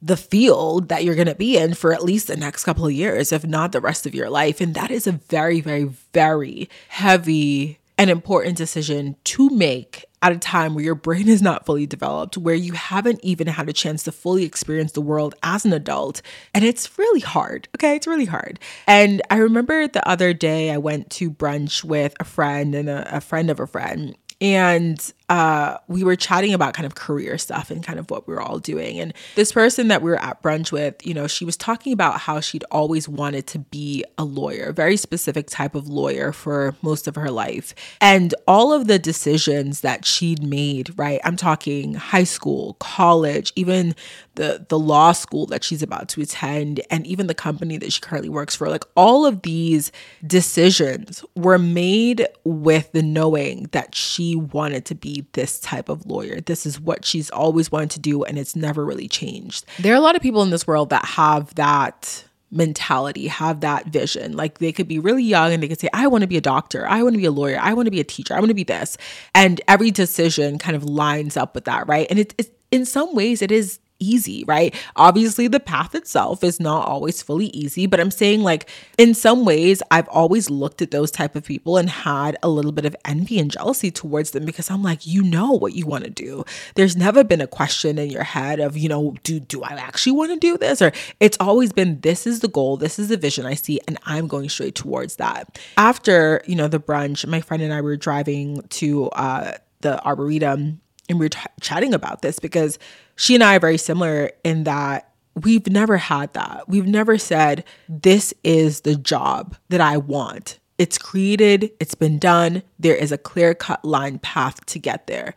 the 0.03 0.17
field 0.17 0.89
that 0.89 1.03
you're 1.05 1.15
going 1.15 1.27
to 1.27 1.35
be 1.35 1.57
in 1.57 1.73
for 1.73 1.93
at 1.93 2.03
least 2.03 2.27
the 2.27 2.35
next 2.35 2.65
couple 2.65 2.85
of 2.85 2.91
years, 2.91 3.31
if 3.31 3.45
not 3.45 3.71
the 3.71 3.79
rest 3.79 4.05
of 4.05 4.13
your 4.13 4.29
life. 4.29 4.59
And 4.59 4.75
that 4.75 4.91
is 4.91 5.07
a 5.07 5.13
very, 5.13 5.61
very, 5.61 5.85
very 6.13 6.69
heavy 6.89 7.79
and 7.97 8.09
important 8.09 8.57
decision 8.57 9.15
to 9.23 9.49
make 9.49 10.03
at 10.21 10.33
a 10.33 10.37
time 10.37 10.73
where 10.73 10.83
your 10.83 10.95
brain 10.95 11.29
is 11.29 11.41
not 11.41 11.65
fully 11.65 11.85
developed, 11.85 12.37
where 12.37 12.55
you 12.55 12.73
haven't 12.73 13.19
even 13.23 13.47
had 13.47 13.69
a 13.69 13.73
chance 13.73 14.03
to 14.03 14.11
fully 14.11 14.43
experience 14.43 14.91
the 14.91 15.01
world 15.01 15.35
as 15.41 15.63
an 15.63 15.71
adult. 15.71 16.21
And 16.53 16.65
it's 16.65 16.97
really 16.97 17.21
hard. 17.21 17.69
Okay. 17.75 17.95
It's 17.95 18.07
really 18.07 18.25
hard. 18.25 18.59
And 18.87 19.21
I 19.29 19.37
remember 19.37 19.87
the 19.87 20.07
other 20.07 20.33
day 20.33 20.71
I 20.71 20.77
went 20.77 21.11
to 21.11 21.31
brunch 21.31 21.83
with 21.83 22.13
a 22.19 22.25
friend 22.25 22.75
and 22.75 22.89
a, 22.89 23.17
a 23.17 23.21
friend 23.21 23.49
of 23.49 23.59
a 23.61 23.67
friend. 23.67 24.17
And 24.41 25.13
uh, 25.33 25.79
we 25.87 26.03
were 26.03 26.15
chatting 26.15 26.53
about 26.53 26.75
kind 26.75 26.85
of 26.85 26.93
career 26.93 27.39
stuff 27.39 27.71
and 27.71 27.83
kind 27.83 27.97
of 27.97 28.11
what 28.11 28.27
we 28.27 28.35
were 28.35 28.39
all 28.39 28.59
doing. 28.59 28.99
And 28.99 29.15
this 29.33 29.51
person 29.51 29.87
that 29.87 30.03
we 30.03 30.11
were 30.11 30.21
at 30.21 30.43
brunch 30.43 30.71
with, 30.71 31.03
you 31.03 31.15
know, 31.15 31.25
she 31.25 31.43
was 31.43 31.57
talking 31.57 31.91
about 31.91 32.19
how 32.19 32.39
she'd 32.39 32.63
always 32.69 33.09
wanted 33.09 33.47
to 33.47 33.57
be 33.57 34.05
a 34.19 34.25
lawyer, 34.25 34.65
a 34.65 34.73
very 34.73 34.95
specific 34.95 35.47
type 35.49 35.73
of 35.73 35.87
lawyer 35.87 36.33
for 36.33 36.75
most 36.83 37.07
of 37.07 37.15
her 37.15 37.31
life. 37.31 37.73
And 37.99 38.35
all 38.47 38.71
of 38.71 38.85
the 38.85 38.99
decisions 38.99 39.81
that 39.81 40.05
she'd 40.05 40.43
made, 40.43 40.95
right? 40.99 41.19
I'm 41.23 41.35
talking 41.35 41.95
high 41.95 42.25
school, 42.25 42.75
college, 42.75 43.51
even 43.55 43.95
the 44.35 44.65
the 44.69 44.79
law 44.79 45.11
school 45.11 45.45
that 45.47 45.63
she's 45.63 45.83
about 45.83 46.09
to 46.09 46.21
attend 46.21 46.81
and 46.89 47.05
even 47.05 47.27
the 47.27 47.33
company 47.33 47.77
that 47.77 47.91
she 47.91 48.01
currently 48.01 48.29
works 48.29 48.55
for. 48.55 48.69
Like 48.69 48.85
all 48.95 49.25
of 49.25 49.41
these 49.41 49.91
decisions 50.25 51.23
were 51.35 51.59
made 51.59 52.27
with 52.43 52.91
the 52.91 53.01
knowing 53.01 53.69
that 53.71 53.95
she 53.95 54.35
wanted 54.35 54.85
to 54.85 54.95
be 54.95 55.22
this 55.31 55.59
type 55.59 55.89
of 55.89 56.05
lawyer. 56.05 56.41
This 56.41 56.65
is 56.65 56.79
what 56.79 57.05
she's 57.05 57.29
always 57.29 57.71
wanted 57.71 57.91
to 57.91 57.99
do, 57.99 58.23
and 58.23 58.37
it's 58.37 58.55
never 58.55 58.85
really 58.85 59.07
changed. 59.07 59.65
There 59.79 59.93
are 59.93 59.97
a 59.97 60.01
lot 60.01 60.15
of 60.15 60.21
people 60.21 60.43
in 60.43 60.49
this 60.49 60.67
world 60.67 60.89
that 60.89 61.05
have 61.05 61.55
that 61.55 62.25
mentality, 62.53 63.27
have 63.27 63.61
that 63.61 63.87
vision. 63.87 64.37
Like 64.37 64.59
they 64.59 64.71
could 64.71 64.87
be 64.87 64.99
really 64.99 65.23
young 65.23 65.51
and 65.51 65.61
they 65.61 65.67
could 65.67 65.79
say, 65.79 65.89
I 65.91 66.07
want 66.07 66.21
to 66.21 66.27
be 66.27 66.37
a 66.37 66.41
doctor, 66.41 66.87
I 66.87 67.01
want 67.01 67.13
to 67.15 67.17
be 67.17 67.25
a 67.25 67.31
lawyer, 67.31 67.57
I 67.59 67.73
want 67.73 67.87
to 67.87 67.91
be 67.91 67.99
a 67.99 68.03
teacher, 68.03 68.35
I 68.35 68.39
want 68.39 68.49
to 68.49 68.55
be 68.55 68.63
this. 68.63 68.97
And 69.33 69.59
every 69.67 69.91
decision 69.91 70.59
kind 70.59 70.75
of 70.75 70.83
lines 70.83 71.35
up 71.35 71.55
with 71.55 71.65
that, 71.65 71.87
right? 71.87 72.05
And 72.09 72.19
it's, 72.19 72.49
in 72.71 72.85
some 72.85 73.13
ways, 73.15 73.41
it 73.41 73.51
is 73.51 73.79
easy, 74.03 74.43
right? 74.45 74.75
Obviously, 74.95 75.47
the 75.47 75.59
path 75.59 75.95
itself 75.95 76.43
is 76.43 76.59
not 76.59 76.87
always 76.87 77.21
fully 77.21 77.47
easy, 77.47 77.87
but 77.87 77.99
I'm 77.99 78.11
saying 78.11 78.41
like 78.41 78.69
in 78.97 79.13
some 79.13 79.45
ways, 79.45 79.81
I've 79.91 80.07
always 80.09 80.49
looked 80.49 80.81
at 80.81 80.91
those 80.91 81.11
type 81.11 81.35
of 81.35 81.43
people 81.45 81.77
and 81.77 81.89
had 81.89 82.37
a 82.43 82.49
little 82.49 82.71
bit 82.71 82.85
of 82.85 82.95
envy 83.05 83.39
and 83.39 83.49
jealousy 83.49 83.91
towards 83.91 84.31
them 84.31 84.45
because 84.45 84.69
I'm 84.69 84.83
like, 84.83 85.05
you 85.05 85.23
know 85.23 85.51
what 85.51 85.73
you 85.73 85.85
want 85.85 86.03
to 86.03 86.09
do. 86.09 86.43
There's 86.75 86.95
never 86.95 87.23
been 87.23 87.41
a 87.41 87.47
question 87.47 87.97
in 87.97 88.09
your 88.09 88.23
head 88.23 88.59
of, 88.59 88.75
you 88.77 88.89
know, 88.89 89.15
do 89.23 89.39
do 89.39 89.63
I 89.63 89.73
actually 89.73 90.13
want 90.13 90.31
to 90.31 90.37
do 90.37 90.57
this? 90.57 90.81
Or 90.81 90.91
it's 91.19 91.37
always 91.39 91.71
been 91.71 92.01
this 92.01 92.27
is 92.27 92.41
the 92.41 92.47
goal, 92.47 92.77
this 92.77 92.99
is 92.99 93.09
the 93.09 93.17
vision 93.17 93.45
I 93.45 93.53
see, 93.53 93.79
and 93.87 93.97
I'm 94.05 94.27
going 94.27 94.49
straight 94.49 94.75
towards 94.75 95.15
that. 95.17 95.59
After, 95.77 96.41
you 96.45 96.55
know, 96.55 96.67
the 96.67 96.79
brunch, 96.79 97.25
my 97.27 97.41
friend 97.41 97.63
and 97.63 97.73
I 97.73 97.81
were 97.81 97.95
driving 97.95 98.61
to 98.69 99.09
uh 99.09 99.53
the 99.81 100.03
arboretum 100.03 100.81
and 101.09 101.19
we 101.19 101.25
were 101.25 101.29
t- 101.29 101.39
chatting 101.61 101.93
about 101.93 102.21
this 102.21 102.39
because 102.39 102.79
she 103.15 103.35
and 103.35 103.43
I 103.43 103.55
are 103.55 103.59
very 103.59 103.77
similar 103.77 104.31
in 104.43 104.63
that 104.63 105.13
we've 105.35 105.67
never 105.67 105.97
had 105.97 106.33
that. 106.33 106.67
We've 106.67 106.87
never 106.87 107.17
said, 107.17 107.63
This 107.89 108.33
is 108.43 108.81
the 108.81 108.95
job 108.95 109.55
that 109.69 109.81
I 109.81 109.97
want. 109.97 110.59
It's 110.77 110.97
created, 110.97 111.71
it's 111.79 111.95
been 111.95 112.19
done. 112.19 112.63
There 112.79 112.95
is 112.95 113.11
a 113.11 113.17
clear 113.17 113.53
cut 113.53 113.83
line 113.85 114.19
path 114.19 114.65
to 114.67 114.79
get 114.79 115.07
there. 115.07 115.33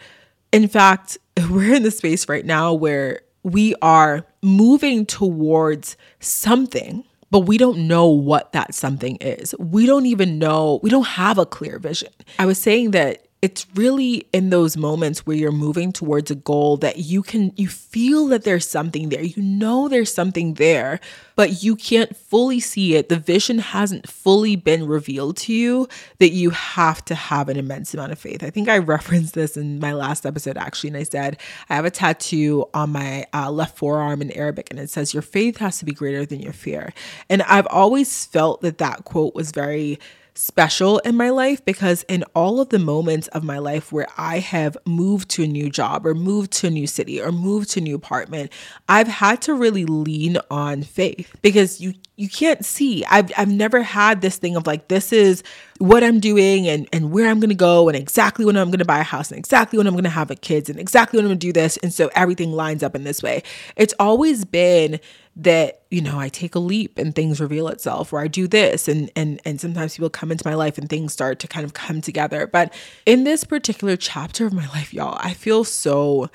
In 0.53 0.69
fact, 0.69 1.19
we're 1.51 1.75
in 1.75 1.83
the 1.83 1.91
space 1.91 2.29
right 2.29 2.45
now 2.45 2.73
where 2.73 3.21
we 3.43 3.75
are 3.81 4.27
moving 4.43 5.07
towards 5.07 5.97
something, 6.19 7.05
but 7.31 7.41
we 7.41 7.59
don't 7.59 7.87
know 7.87 8.09
what 8.09 8.53
that 8.53 8.75
something 8.75 9.17
is. 9.21 9.55
We 9.59 9.87
don't 9.87 10.07
even 10.07 10.39
know, 10.39 10.81
we 10.83 10.91
don't 10.91 11.07
have 11.07 11.39
a 11.39 11.47
clear 11.47 11.79
vision. 11.79 12.12
I 12.39 12.47
was 12.47 12.59
saying 12.59 12.93
that 12.93 13.26
it's 13.42 13.66
really 13.75 14.27
in 14.33 14.51
those 14.51 14.77
moments 14.77 15.27
where 15.27 15.37
you're 15.37 15.53
moving 15.53 15.92
towards 15.92 16.31
a 16.31 16.35
goal 16.35 16.77
that 16.79 16.99
you 16.99 17.22
can 17.22 17.53
you 17.57 17.68
feel 17.68 18.27
that 18.29 18.44
there's 18.44 18.68
something 18.68 19.09
there. 19.11 19.22
You 19.22 19.42
know 19.42 19.88
there's 19.88 20.12
something 20.12 20.55
there 20.55 21.01
but 21.37 21.62
you 21.62 21.77
can't 21.77 22.16
fully 22.16 22.61
see 22.61 22.94
it. 22.94 23.11
The 23.11 23.18
vision 23.18 23.59
hasn't 23.59 24.09
fully 24.09 24.57
been 24.57 24.87
revealed 24.87 25.37
to 25.38 25.53
you 25.53 25.87
that 26.18 26.31
you 26.31 26.49
have 26.51 27.05
to 27.05 27.14
have 27.14 27.51
an 27.51 27.59
immense 27.59 27.92
amount 27.92 28.12
of 28.12 28.18
faith. 28.18 28.42
I 28.42 28.51
think 28.51 28.68
i 28.68 28.79
referenced 28.79 29.35
this 29.35 29.57
in 29.57 29.79
my 29.79 29.92
last 29.92 30.25
episode 30.25 30.57
actually 30.57 30.88
and 30.88 30.96
i 30.96 31.03
said 31.03 31.38
i 31.68 31.75
have 31.75 31.85
a 31.85 31.90
tattoo 31.90 32.64
on 32.75 32.90
my 32.90 33.27
uh, 33.35 33.51
left 33.51 33.77
forearm 33.77 34.22
in 34.22 34.31
arabic 34.33 34.68
and 34.70 34.79
it 34.79 34.90
says 34.90 35.12
your 35.12 35.22
faith 35.22 35.59
has 35.59 35.79
to 35.79 35.85
be 35.85 35.92
greater 35.92 36.25
than 36.25 36.40
your 36.40 36.53
fear 36.53 36.92
and 37.29 37.42
i've 37.42 37.66
always 37.68 38.25
felt 38.27 38.61
that 38.62 38.79
that 38.79 39.05
quote 39.05 39.35
was 39.35 39.51
very 39.51 39.99
special 40.37 40.99
in 40.99 41.16
my 41.16 41.31
life 41.31 41.64
because 41.64 42.05
in 42.05 42.25
all 42.35 42.61
of 42.61 42.68
the 42.68 42.79
moments 42.79 43.29
of 43.29 43.42
my 43.42 43.59
life 43.59 43.92
where 43.92 44.07
I 44.16 44.38
have 44.38 44.77
moved 44.85 45.29
to 45.31 45.44
a 45.44 45.46
new 45.46 45.70
job 45.70 46.07
or 46.07 46.14
moved 46.14 46.53
to 46.53 46.66
a 46.66 46.70
new 46.70 46.87
city 46.87 47.20
or 47.20 47.33
moved 47.33 47.70
to 47.70 47.81
a 47.81 47.83
new 47.83 47.96
apartment, 47.96 48.53
I've 48.88 49.09
had 49.09 49.42
to 49.42 49.55
really 49.55 49.85
lean 49.85 50.38
on 50.51 50.83
faith 50.83 51.35
because 51.42 51.81
you 51.81 51.94
you 52.16 52.29
can't 52.29 52.64
see. 52.64 53.05
I've 53.07 53.31
I've 53.37 53.51
never 53.51 53.83
had 53.83 54.20
this 54.20 54.37
thing 54.38 54.57
of 54.57 54.66
like 54.66 54.88
this 54.88 55.12
is 55.12 55.42
what 55.79 56.03
I'm 56.03 56.21
doing 56.21 56.69
and 56.69 56.89
and 56.93 57.11
where 57.11 57.29
I'm 57.29 57.41
going 57.41 57.51
to 57.51 57.55
go 57.55 57.89
and 57.89 57.97
exactly 57.97 58.45
when 58.45 58.57
I'm 58.57 58.69
going 58.69 58.79
to 58.79 58.85
buy 58.85 59.01
a 59.01 59.05
house 59.05 59.31
and 59.31 59.39
exactly 59.39 59.77
when 59.77 59.87
I'm 59.87 59.95
going 59.95 60.05
to 60.05 60.11
have 60.11 60.31
a 60.31 60.37
kids 60.37 60.71
and 60.71 60.79
exactly 60.79 61.19
when 61.19 61.25
I'm 61.25 61.31
going 61.31 61.39
to 61.39 61.47
do 61.47 61.53
this. 61.53 61.77
And 61.79 61.93
so 61.93 62.11
everything 62.15 62.53
lines 62.53 62.83
up 62.83 62.95
in 62.95 63.05
this 63.05 63.23
way. 63.23 63.43
It's 63.77 63.95
always 63.99 64.45
been 64.45 65.01
that 65.39 65.83
you 65.91 66.01
know 66.01 66.19
I 66.19 66.31
take 66.31 66.55
a 66.55 66.59
leap 66.59 66.99
and 66.99 67.15
things 67.15 67.41
reveal 67.41 67.69
itself 67.69 68.12
or 68.12 68.21
I 68.21 68.29
do 68.29 68.49
this 68.49 68.89
and 68.89 69.11
and 69.15 69.41
and 69.45 69.61
sometimes 69.61 69.95
people 69.97 70.09
come 70.09 70.33
into 70.33 70.47
my 70.47 70.55
life 70.55 70.79
and 70.79 70.89
things 70.89 71.12
start 71.12 71.39
to 71.41 71.49
kind 71.49 71.65
of 71.65 71.75
come 71.75 72.01
together. 72.01 72.47
But 72.47 72.73
in 73.05 73.25
this 73.25 73.45
particular 73.45 73.97
chapter 73.97 74.47
of 74.47 74.53
my 74.53 74.67
life 74.69 74.95
y'all 74.95 75.19
I 75.21 75.35
feel 75.35 75.65
so 75.65 76.31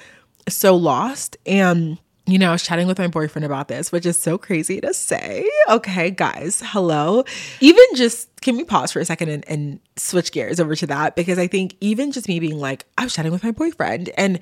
so 0.47 0.75
lost. 0.75 1.37
And 1.45 1.97
you 2.31 2.39
know, 2.39 2.49
I 2.49 2.51
was 2.53 2.63
chatting 2.63 2.87
with 2.87 2.97
my 2.97 3.07
boyfriend 3.07 3.45
about 3.45 3.67
this, 3.67 3.91
which 3.91 4.05
is 4.05 4.17
so 4.17 4.37
crazy 4.37 4.79
to 4.81 4.93
say. 4.93 5.49
Okay, 5.69 6.11
guys, 6.11 6.61
hello. 6.65 7.25
Even 7.59 7.83
just, 7.95 8.29
can 8.41 8.55
we 8.55 8.63
pause 8.63 8.91
for 8.91 8.99
a 8.99 9.05
second 9.05 9.29
and, 9.29 9.47
and 9.49 9.79
switch 9.97 10.31
gears 10.31 10.59
over 10.59 10.75
to 10.75 10.87
that? 10.87 11.15
Because 11.15 11.37
I 11.37 11.47
think 11.47 11.75
even 11.81 12.11
just 12.11 12.27
me 12.29 12.39
being 12.39 12.57
like, 12.57 12.85
I 12.97 13.03
was 13.03 13.13
chatting 13.13 13.33
with 13.33 13.43
my 13.43 13.51
boyfriend 13.51 14.09
and 14.17 14.39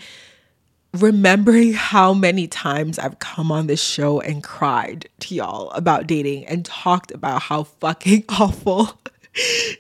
remembering 0.93 1.73
how 1.73 2.13
many 2.13 2.47
times 2.47 2.99
I've 2.99 3.19
come 3.19 3.52
on 3.52 3.67
this 3.67 3.82
show 3.82 4.19
and 4.19 4.43
cried 4.43 5.10
to 5.21 5.36
y'all 5.36 5.71
about 5.71 6.06
dating 6.06 6.45
and 6.45 6.63
talked 6.65 7.12
about 7.12 7.41
how 7.41 7.63
fucking 7.63 8.25
awful 8.30 8.99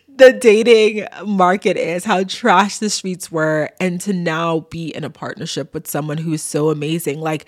the 0.07 0.33
dating 0.33 1.07
market 1.25 1.77
is, 1.77 2.05
how 2.05 2.23
trash 2.23 2.79
the 2.79 2.89
streets 2.89 3.31
were, 3.31 3.69
and 3.79 4.01
to 4.01 4.13
now 4.13 4.61
be 4.69 4.93
in 4.93 5.03
a 5.03 5.09
partnership 5.09 5.73
with 5.73 5.87
someone 5.87 6.17
who's 6.17 6.41
so 6.41 6.69
amazing. 6.69 7.21
Like, 7.21 7.45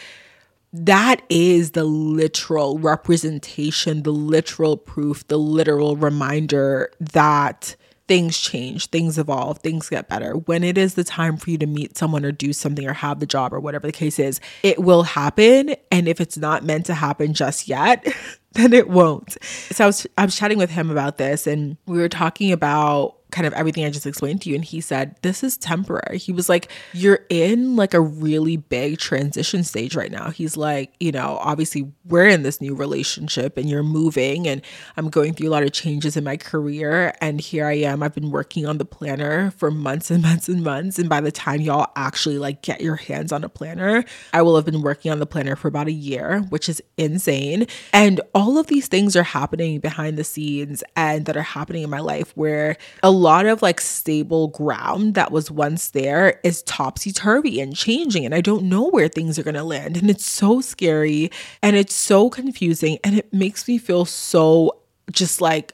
that 0.74 1.22
is 1.30 1.72
the 1.72 1.84
literal 1.84 2.80
representation, 2.80 4.04
the 4.04 4.12
literal 4.12 4.78
proof, 4.78 5.28
the 5.28 5.38
literal 5.38 5.98
reminder 5.98 6.92
that 7.00 7.76
things 8.08 8.38
change, 8.38 8.88
things 8.88 9.18
evolve, 9.18 9.60
things 9.60 9.88
get 9.88 10.10
better. 10.10 10.34
When 10.34 10.66
it 10.66 10.78
is 10.78 10.96
the 10.96 11.04
time 11.04 11.38
for 11.38 11.50
you 11.50 11.58
to 11.60 11.66
meet 11.66 11.98
someone 11.98 12.26
or 12.26 12.34
do 12.34 12.52
something 12.52 12.86
or 12.86 12.92
have 12.94 13.22
the 13.22 13.26
job 13.26 13.54
or 13.54 13.60
whatever 13.60 13.88
the 13.88 13.94
case 13.94 14.20
is, 14.20 14.42
it 14.64 14.80
will 14.80 15.04
happen. 15.04 15.76
And 15.92 16.10
if 16.10 16.20
it's 16.20 16.38
not 16.38 16.64
meant 16.66 16.86
to 16.88 16.94
happen 16.94 17.34
just 17.34 17.70
yet, 17.70 18.06
then 18.52 18.74
it 18.74 18.90
won't. 18.90 19.38
So 19.44 19.86
I 19.86 19.88
was 19.88 20.08
I 20.18 20.26
was 20.26 20.36
chatting 20.36 20.58
with 20.58 20.72
him 20.72 20.90
about 20.90 21.18
this 21.18 21.48
and 21.48 21.78
we 21.86 22.00
were 22.00 22.10
talking 22.10 22.52
about 22.52 23.16
kind 23.32 23.48
of 23.48 23.54
everything 23.54 23.86
I 23.86 23.90
just 23.90 24.06
explained 24.06 24.42
to 24.44 24.50
you. 24.50 24.56
And 24.56 24.66
he 24.66 24.82
said, 24.82 25.16
This 25.22 25.44
is 25.44 25.58
temporary. 25.58 26.18
He 26.18 26.32
was 26.32 26.50
like, 26.50 26.70
You're 26.94 27.26
in 27.30 27.76
like 27.76 27.94
a 27.94 28.02
really 28.02 28.58
big 28.58 29.00
transition 29.00 29.64
stage 29.64 29.96
right 29.96 30.12
now. 30.12 30.30
He's 30.30 30.58
like, 30.58 30.94
You 31.00 31.12
know, 31.12 31.40
obviously 31.42 31.92
we're 32.06 32.28
in 32.28 32.44
this 32.44 32.62
new 32.62 32.76
relationship 32.76 33.58
and 33.58 33.70
you're 33.70 33.84
moving, 33.84 34.48
and 34.48 34.62
I'm 34.98 35.10
going 35.10 35.34
through 35.34 35.50
a 35.50 35.52
lot 35.52 35.64
of 35.64 35.72
changes 35.72 36.18
in 36.18 36.24
my 36.24 36.38
career. 36.38 37.14
And 37.22 37.40
here 37.42 37.66
I 37.66 37.74
am. 37.74 38.04
I've 38.04 38.14
been 38.14 38.32
working 38.32 38.66
on 38.66 38.78
the 38.78 38.86
planner 38.86 39.52
for 39.52 39.72
months 39.72 40.12
and 40.12 40.22
months 40.22 40.50
and 40.50 40.64
months. 40.64 41.00
And 41.00 41.10
by 41.10 41.22
the 41.22 41.32
time 41.32 41.62
y'all 41.62 41.92
actually 41.96 42.38
like 42.38 42.62
get 42.62 42.82
your 42.82 42.98
hands 42.98 43.32
on 43.32 43.44
a 43.44 43.50
planner, 43.50 44.04
I 44.34 44.42
will 44.42 44.56
have 44.56 44.66
been 44.66 44.82
working 44.82 45.12
on 45.12 45.20
the 45.20 45.26
planner 45.26 45.56
for 45.56 45.68
about 45.68 45.88
a 45.88 45.92
year, 45.92 46.42
which 46.50 46.68
is 46.68 46.82
insane. 46.98 47.68
And 47.94 48.22
all 48.36 48.58
of 48.58 48.68
these 48.68 48.88
things 48.88 49.16
are 49.16 49.24
happening 49.24 49.80
behind 49.80 50.18
the 50.18 50.24
scenes 50.24 50.84
and 50.96 51.26
that 51.26 51.38
are 51.38 51.42
happening 51.42 51.84
in 51.84 51.90
my 51.90 52.00
life 52.00 52.32
where 52.36 52.78
a 53.04 53.12
lot 53.22 53.46
of 53.46 53.62
like 53.62 53.80
stable 53.80 54.50
ground 54.50 55.14
that 55.16 55.32
was 55.32 55.52
once 55.52 55.92
there 55.92 56.40
is 56.44 56.64
topsy 56.64 57.12
turvy 57.12 57.60
and 57.62 57.76
changing. 57.76 58.26
And 58.26 58.36
I 58.36 58.42
don't 58.42 58.64
know 58.64 58.88
where 58.90 59.08
things 59.08 59.38
are 59.38 59.44
going 59.44 59.56
to 59.56 59.64
land. 59.64 59.98
And 59.98 60.10
it's 60.10 60.26
so 60.26 60.62
scary 60.62 61.32
and 61.62 61.76
it's 61.76 61.94
so 61.94 62.30
confusing. 62.30 62.98
And 63.04 63.18
it 63.18 63.34
makes 63.34 63.68
me 63.68 63.78
feel 63.78 64.06
so 64.06 64.78
just 65.12 65.42
like 65.42 65.74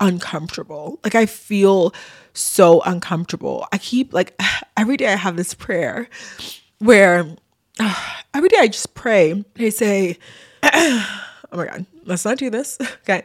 uncomfortable. 0.00 1.00
Like 1.04 1.14
I 1.14 1.26
feel 1.26 1.94
so 2.32 2.80
uncomfortable. 2.82 3.66
I 3.72 3.78
keep 3.78 4.12
like 4.12 4.40
every 4.76 4.96
day 4.96 5.12
I 5.12 5.16
have 5.16 5.36
this 5.36 5.54
prayer 5.54 6.08
where 6.78 7.26
uh, 7.78 7.94
every 8.34 8.48
day 8.48 8.58
I 8.58 8.68
just 8.68 8.94
pray. 8.94 9.44
I 9.58 9.68
say, 9.70 10.18
oh 10.62 11.26
my 11.52 11.66
God, 11.66 11.86
let's 12.04 12.24
not 12.24 12.38
do 12.38 12.50
this. 12.50 12.78
okay. 12.80 13.22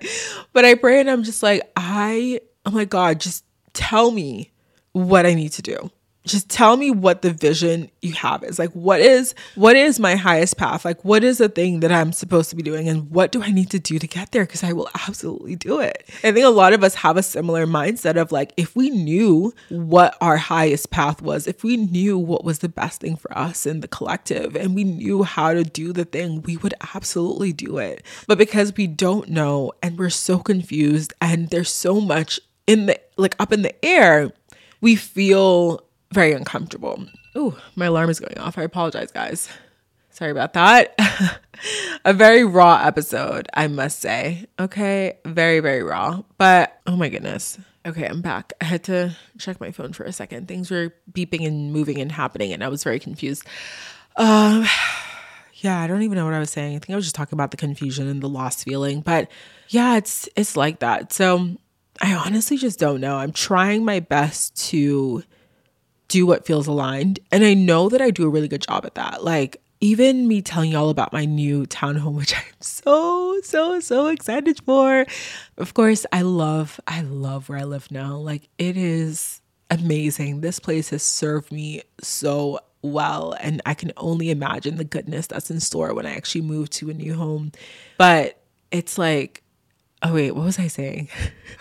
But 0.54 0.66
I 0.66 0.76
pray 0.76 1.00
and 1.00 1.10
I'm 1.10 1.24
just 1.24 1.44
like, 1.44 1.62
I, 1.76 2.42
oh 2.66 2.72
my 2.72 2.86
God, 2.86 3.20
just 3.20 3.44
tell 3.74 4.12
me 4.12 4.52
what 4.94 5.26
I 5.26 5.34
need 5.34 5.52
to 5.54 5.62
do. 5.62 5.92
Just 6.26 6.50
tell 6.50 6.78
me 6.78 6.90
what 6.90 7.22
the 7.22 7.32
vision 7.32 7.92
you 8.02 8.14
have 8.14 8.46
is. 8.46 8.58
Like 8.58 8.72
what 8.72 9.02
is 9.02 9.36
what 9.56 9.76
is 9.76 10.00
my 10.00 10.16
highest 10.16 10.56
path? 10.56 10.86
Like 10.86 11.04
what 11.04 11.22
is 11.22 11.40
the 11.40 11.50
thing 11.50 11.82
that 11.82 11.92
I'm 11.92 12.14
supposed 12.14 12.50
to 12.52 12.56
be 12.56 12.64
doing 12.64 12.88
and 12.88 13.12
what 13.12 13.34
do 13.34 13.44
I 13.44 13.52
need 13.52 13.70
to 13.72 13.80
do 13.80 14.00
to 14.00 14.08
get 14.08 14.32
there 14.32 14.46
because 14.46 14.64
I 14.64 14.72
will 14.72 14.88
absolutely 14.96 15.58
do 15.58 15.82
it. 15.82 16.08
I 16.24 16.32
think 16.32 16.46
a 16.46 16.50
lot 16.50 16.72
of 16.72 16.82
us 16.82 16.96
have 16.96 17.18
a 17.18 17.24
similar 17.24 17.66
mindset 17.66 18.16
of 18.16 18.32
like 18.32 18.54
if 18.56 18.74
we 18.74 18.90
knew 18.90 19.54
what 19.68 20.16
our 20.22 20.38
highest 20.38 20.92
path 20.92 21.22
was, 21.22 21.46
if 21.46 21.62
we 21.62 21.76
knew 21.76 22.18
what 22.18 22.46
was 22.46 22.60
the 22.60 22.70
best 22.70 23.02
thing 23.02 23.18
for 23.18 23.38
us 23.38 23.66
in 23.66 23.82
the 23.82 23.90
collective 23.90 24.56
and 24.56 24.76
we 24.76 24.86
knew 24.86 25.24
how 25.24 25.54
to 25.54 25.66
do 25.66 25.92
the 25.92 26.06
thing, 26.06 26.42
we 26.44 26.56
would 26.56 26.74
absolutely 26.96 27.52
do 27.52 27.80
it. 27.80 28.02
But 28.28 28.38
because 28.38 28.74
we 28.78 28.88
don't 28.88 29.28
know 29.28 29.74
and 29.82 30.00
we're 30.00 30.10
so 30.10 30.40
confused 30.40 31.14
and 31.20 31.50
there's 31.50 31.70
so 31.70 32.00
much 32.00 32.40
in 32.66 32.86
the 32.86 33.00
like 33.18 33.36
up 33.40 33.52
in 33.52 33.62
the 33.62 33.86
air, 33.86 34.32
we 34.82 34.96
feel 34.96 35.82
very 36.12 36.34
uncomfortable. 36.34 37.06
Ooh, 37.36 37.56
my 37.76 37.86
alarm 37.86 38.10
is 38.10 38.20
going 38.20 38.38
off. 38.38 38.58
I 38.58 38.64
apologize, 38.64 39.12
guys. 39.12 39.50
Sorry 40.12 40.30
about 40.30 40.54
that. 40.54 40.94
a 42.06 42.14
very 42.14 42.44
raw 42.44 42.80
episode, 42.84 43.48
I 43.54 43.68
must 43.68 44.00
say. 44.00 44.46
Okay, 44.60 45.18
very, 45.26 45.60
very 45.60 45.82
raw. 45.82 46.22
But 46.38 46.80
oh 46.86 46.96
my 46.96 47.10
goodness. 47.10 47.58
Okay, 47.86 48.06
I'm 48.06 48.22
back. 48.22 48.54
I 48.62 48.66
had 48.66 48.84
to 48.86 49.18
check 49.40 49.60
my 49.60 49.72
phone 49.72 49.92
for 49.92 50.04
a 50.04 50.14
second. 50.14 50.48
Things 50.48 50.70
were 50.70 50.94
beeping 51.12 51.46
and 51.46 51.74
moving 51.74 52.00
and 52.00 52.12
happening, 52.12 52.54
and 52.54 52.64
I 52.64 52.68
was 52.68 52.84
very 52.84 53.00
confused. 53.00 53.44
Um, 54.16 54.66
yeah, 55.56 55.82
I 55.82 55.88
don't 55.88 56.04
even 56.04 56.18
know 56.18 56.26
what 56.26 56.36
I 56.36 56.40
was 56.40 56.52
saying. 56.52 56.76
I 56.76 56.80
think 56.80 56.92
I 56.92 56.96
was 56.96 57.06
just 57.06 57.16
talking 57.16 57.36
about 57.36 57.52
the 57.52 57.58
confusion 57.58 58.08
and 58.08 58.22
the 58.22 58.30
lost 58.30 58.64
feeling. 58.64 59.02
But 59.02 59.32
yeah, 59.70 59.98
it's 59.98 60.30
it's 60.36 60.56
like 60.56 60.80
that. 60.80 61.12
So 61.12 61.58
I 62.02 62.14
honestly 62.14 62.58
just 62.58 62.80
don't 62.80 63.02
know. 63.02 63.18
I'm 63.18 63.32
trying 63.32 63.86
my 63.86 64.00
best 64.00 64.56
to 64.70 65.24
do 66.08 66.26
what 66.26 66.46
feels 66.46 66.68
aligned. 66.68 67.20
And 67.32 67.44
I 67.44 67.54
know 67.54 67.90
that 67.90 68.02
I 68.02 68.12
do 68.12 68.26
a 68.26 68.30
really 68.30 68.48
good 68.48 68.62
job 68.62 68.86
at 68.86 68.96
that. 68.96 69.24
Like, 69.24 69.62
even 69.82 70.28
me 70.28 70.42
telling 70.42 70.72
y'all 70.72 70.90
about 70.90 71.12
my 71.12 71.26
new 71.26 71.66
townhome, 71.66 72.14
which 72.18 72.36
I'm 72.36 72.44
so, 72.62 73.40
so, 73.42 73.80
so 73.80 74.08
excited 74.08 74.62
for. 74.66 75.06
Of 75.58 75.74
course, 75.74 76.06
I 76.12 76.22
love, 76.22 76.80
I 76.88 77.02
love 77.02 77.50
where 77.50 77.60
I 77.60 77.64
live 77.64 77.92
now. 77.92 78.16
Like, 78.16 78.50
it 78.58 78.78
is 78.78 79.42
amazing. 79.70 80.42
This 80.42 80.60
place 80.60 80.90
has 80.90 81.04
served 81.04 81.52
me 81.52 81.82
so 82.02 82.60
well. 82.82 83.36
And 83.40 83.62
I 83.66 83.74
can 83.74 83.92
only 83.98 84.30
imagine 84.30 84.78
the 84.78 84.84
goodness 84.84 85.28
that's 85.28 85.52
in 85.52 85.60
store 85.60 85.94
when 85.94 86.06
I 86.06 86.16
actually 86.16 86.42
move 86.42 86.70
to 86.72 86.90
a 86.90 86.94
new 86.94 87.16
home. 87.16 87.52
But 87.98 88.42
it's 88.72 88.98
like, 88.98 89.43
oh, 90.04 90.14
wait, 90.14 90.32
what 90.32 90.46
was 90.46 90.60
I 90.60 90.68
saying? 90.68 91.10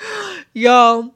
Y'all, 0.53 1.15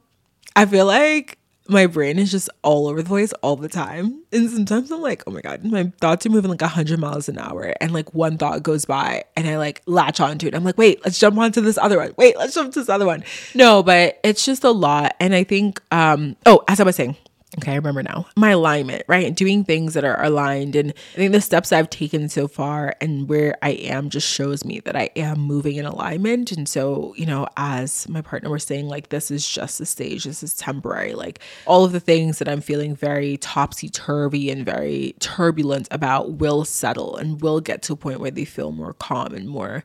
I 0.55 0.65
feel 0.67 0.87
like 0.87 1.39
my 1.69 1.87
brain 1.87 2.19
is 2.19 2.31
just 2.31 2.49
all 2.63 2.87
over 2.87 3.03
the 3.03 3.09
place 3.09 3.33
all 3.43 3.57
the 3.57 3.69
time. 3.69 4.23
And 4.33 4.49
sometimes 4.51 4.91
I'm 4.91 5.01
like, 5.01 5.23
oh 5.27 5.31
my 5.31 5.41
God, 5.41 5.65
my 5.65 5.93
thoughts 6.01 6.25
are 6.27 6.31
moving 6.31 6.51
like 6.51 6.61
100 6.61 6.99
miles 6.99 7.29
an 7.29 7.39
hour. 7.39 7.75
And 7.81 7.93
like 7.93 8.15
one 8.15 8.39
thought 8.39 8.63
goes 8.63 8.85
by 8.85 9.25
and 9.37 9.49
I 9.49 9.59
like 9.59 9.83
latch 9.87 10.21
onto 10.21 10.47
it. 10.47 10.55
I'm 10.55 10.65
like, 10.65 10.79
wait, 10.79 11.05
let's 11.05 11.19
jump 11.19 11.39
onto 11.39 11.61
this 11.61 11.79
other 11.79 11.99
one. 11.99 12.15
Wait, 12.17 12.37
let's 12.37 12.55
jump 12.55 12.73
to 12.75 12.81
this 12.81 12.89
other 12.89 13.07
one. 13.07 13.25
No, 13.55 13.83
but 13.83 14.21
it's 14.23 14.45
just 14.45 14.65
a 14.65 14.71
lot. 14.71 15.17
And 15.21 15.35
I 15.35 15.45
think, 15.45 15.81
um, 15.91 16.37
oh, 16.47 16.63
as 16.69 16.81
I 16.81 16.85
was 16.85 16.97
saying, 16.97 17.17
Okay, 17.59 17.73
I 17.73 17.77
remember 17.77 18.03
now. 18.03 18.27
My 18.37 18.51
alignment, 18.51 19.03
right? 19.07 19.35
Doing 19.35 19.65
things 19.65 19.95
that 19.95 20.05
are 20.05 20.23
aligned. 20.23 20.77
And 20.77 20.91
I 20.91 21.17
think 21.17 21.33
the 21.33 21.41
steps 21.41 21.73
I've 21.73 21.89
taken 21.89 22.29
so 22.29 22.49
far 22.49 22.95
and 23.01 23.29
where 23.29 23.57
I 23.63 23.71
am 23.71 24.11
just 24.11 24.29
shows 24.29 24.65
me 24.65 24.81
that 24.81 24.95
I 24.95 25.09
am 25.17 25.41
moving 25.41 25.77
in 25.77 25.87
alignment. 25.87 26.53
And 26.53 26.69
so, 26.69 27.15
you 27.17 27.25
know, 27.25 27.47
as 27.57 28.09
my 28.09 28.21
partner 28.21 28.51
was 28.51 28.65
saying, 28.65 28.89
like, 28.89 29.09
this 29.09 29.31
is 29.31 29.49
just 29.49 29.81
a 29.81 29.87
stage, 29.87 30.25
this 30.25 30.43
is 30.43 30.55
temporary. 30.55 31.15
Like, 31.15 31.41
all 31.65 31.85
of 31.85 31.93
the 31.93 32.01
things 32.01 32.39
that 32.39 32.49
I'm 32.49 32.61
feeling 32.61 32.95
very 32.95 33.39
topsy 33.39 33.89
turvy 33.89 34.51
and 34.51 34.65
very 34.65 35.15
turbulent 35.21 35.89
about 35.91 36.33
will 36.35 36.65
settle 36.65 37.17
and 37.17 37.41
will 37.41 37.61
get 37.61 37.81
to 37.83 37.95
a 37.95 37.97
point 37.97 38.21
where 38.21 38.31
they 38.31 38.45
feel 38.45 38.71
more 38.71 38.93
calm 38.93 39.35
and 39.35 39.49
more 39.49 39.83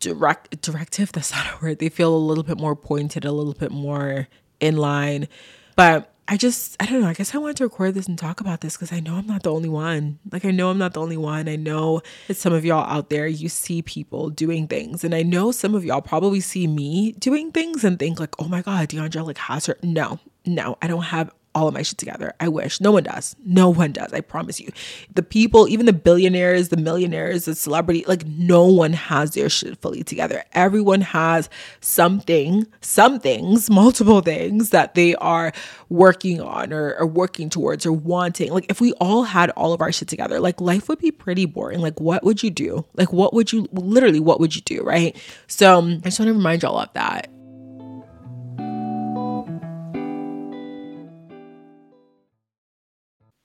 direct, 0.00 0.60
directive. 0.60 1.12
That's 1.12 1.32
not 1.32 1.46
a 1.46 1.64
word. 1.64 1.78
They 1.78 1.88
feel 1.88 2.14
a 2.14 2.18
little 2.18 2.44
bit 2.44 2.58
more 2.58 2.76
pointed, 2.76 3.24
a 3.24 3.32
little 3.32 3.54
bit 3.54 3.72
more 3.72 4.28
in 4.60 4.76
line. 4.76 5.28
But 5.76 6.12
I 6.28 6.36
just, 6.36 6.76
I 6.80 6.86
don't 6.86 7.00
know. 7.00 7.06
I 7.06 7.12
guess 7.12 7.34
I 7.34 7.38
wanted 7.38 7.58
to 7.58 7.64
record 7.64 7.94
this 7.94 8.08
and 8.08 8.18
talk 8.18 8.40
about 8.40 8.60
this 8.60 8.76
because 8.76 8.92
I 8.92 8.98
know 8.98 9.14
I'm 9.14 9.28
not 9.28 9.44
the 9.44 9.52
only 9.52 9.68
one. 9.68 10.18
Like, 10.32 10.44
I 10.44 10.50
know 10.50 10.70
I'm 10.70 10.78
not 10.78 10.94
the 10.94 11.00
only 11.00 11.16
one. 11.16 11.48
I 11.48 11.54
know 11.54 12.02
that 12.26 12.36
some 12.36 12.52
of 12.52 12.64
y'all 12.64 12.84
out 12.90 13.10
there, 13.10 13.28
you 13.28 13.48
see 13.48 13.80
people 13.80 14.30
doing 14.30 14.66
things. 14.66 15.04
And 15.04 15.14
I 15.14 15.22
know 15.22 15.52
some 15.52 15.74
of 15.76 15.84
y'all 15.84 16.02
probably 16.02 16.40
see 16.40 16.66
me 16.66 17.12
doing 17.12 17.52
things 17.52 17.84
and 17.84 17.96
think, 17.96 18.18
like, 18.18 18.34
oh 18.40 18.48
my 18.48 18.60
God, 18.60 18.88
Dheandra, 18.88 19.24
like, 19.24 19.38
has 19.38 19.66
her. 19.66 19.78
No, 19.84 20.18
no, 20.44 20.76
I 20.82 20.88
don't 20.88 21.02
have 21.02 21.30
all 21.56 21.66
of 21.66 21.74
my 21.74 21.80
shit 21.80 21.96
together. 21.96 22.34
I 22.38 22.48
wish. 22.48 22.82
No 22.82 22.92
one 22.92 23.04
does. 23.04 23.34
No 23.42 23.70
one 23.70 23.90
does. 23.90 24.12
I 24.12 24.20
promise 24.20 24.60
you. 24.60 24.70
The 25.14 25.22
people, 25.22 25.66
even 25.68 25.86
the 25.86 25.94
billionaires, 25.94 26.68
the 26.68 26.76
millionaires, 26.76 27.46
the 27.46 27.54
celebrity, 27.54 28.04
like 28.06 28.26
no 28.26 28.66
one 28.66 28.92
has 28.92 29.30
their 29.32 29.48
shit 29.48 29.80
fully 29.80 30.04
together. 30.04 30.44
Everyone 30.52 31.00
has 31.00 31.48
something, 31.80 32.66
some 32.82 33.18
things, 33.18 33.70
multiple 33.82 34.20
things 34.20 34.68
that 34.70 34.94
they 34.94 35.14
are 35.14 35.50
working 35.88 36.42
on 36.42 36.74
or, 36.74 36.94
or 36.98 37.06
working 37.06 37.48
towards 37.48 37.86
or 37.86 37.92
wanting. 37.92 38.52
Like 38.52 38.66
if 38.68 38.78
we 38.78 38.92
all 39.00 39.22
had 39.22 39.48
all 39.50 39.72
of 39.72 39.80
our 39.80 39.92
shit 39.92 40.08
together, 40.08 40.38
like 40.38 40.60
life 40.60 40.90
would 40.90 40.98
be 40.98 41.10
pretty 41.10 41.46
boring. 41.46 41.80
Like 41.80 41.98
what 42.00 42.22
would 42.22 42.42
you 42.42 42.50
do? 42.50 42.84
Like 42.96 43.14
what 43.14 43.32
would 43.32 43.50
you 43.50 43.66
literally 43.72 44.20
what 44.20 44.40
would 44.40 44.54
you 44.54 44.60
do, 44.60 44.82
right? 44.82 45.16
So 45.46 45.80
I 45.80 45.96
just 46.00 46.20
want 46.20 46.28
to 46.28 46.34
remind 46.34 46.64
y'all 46.64 46.78
of 46.78 46.92
that. 46.92 47.30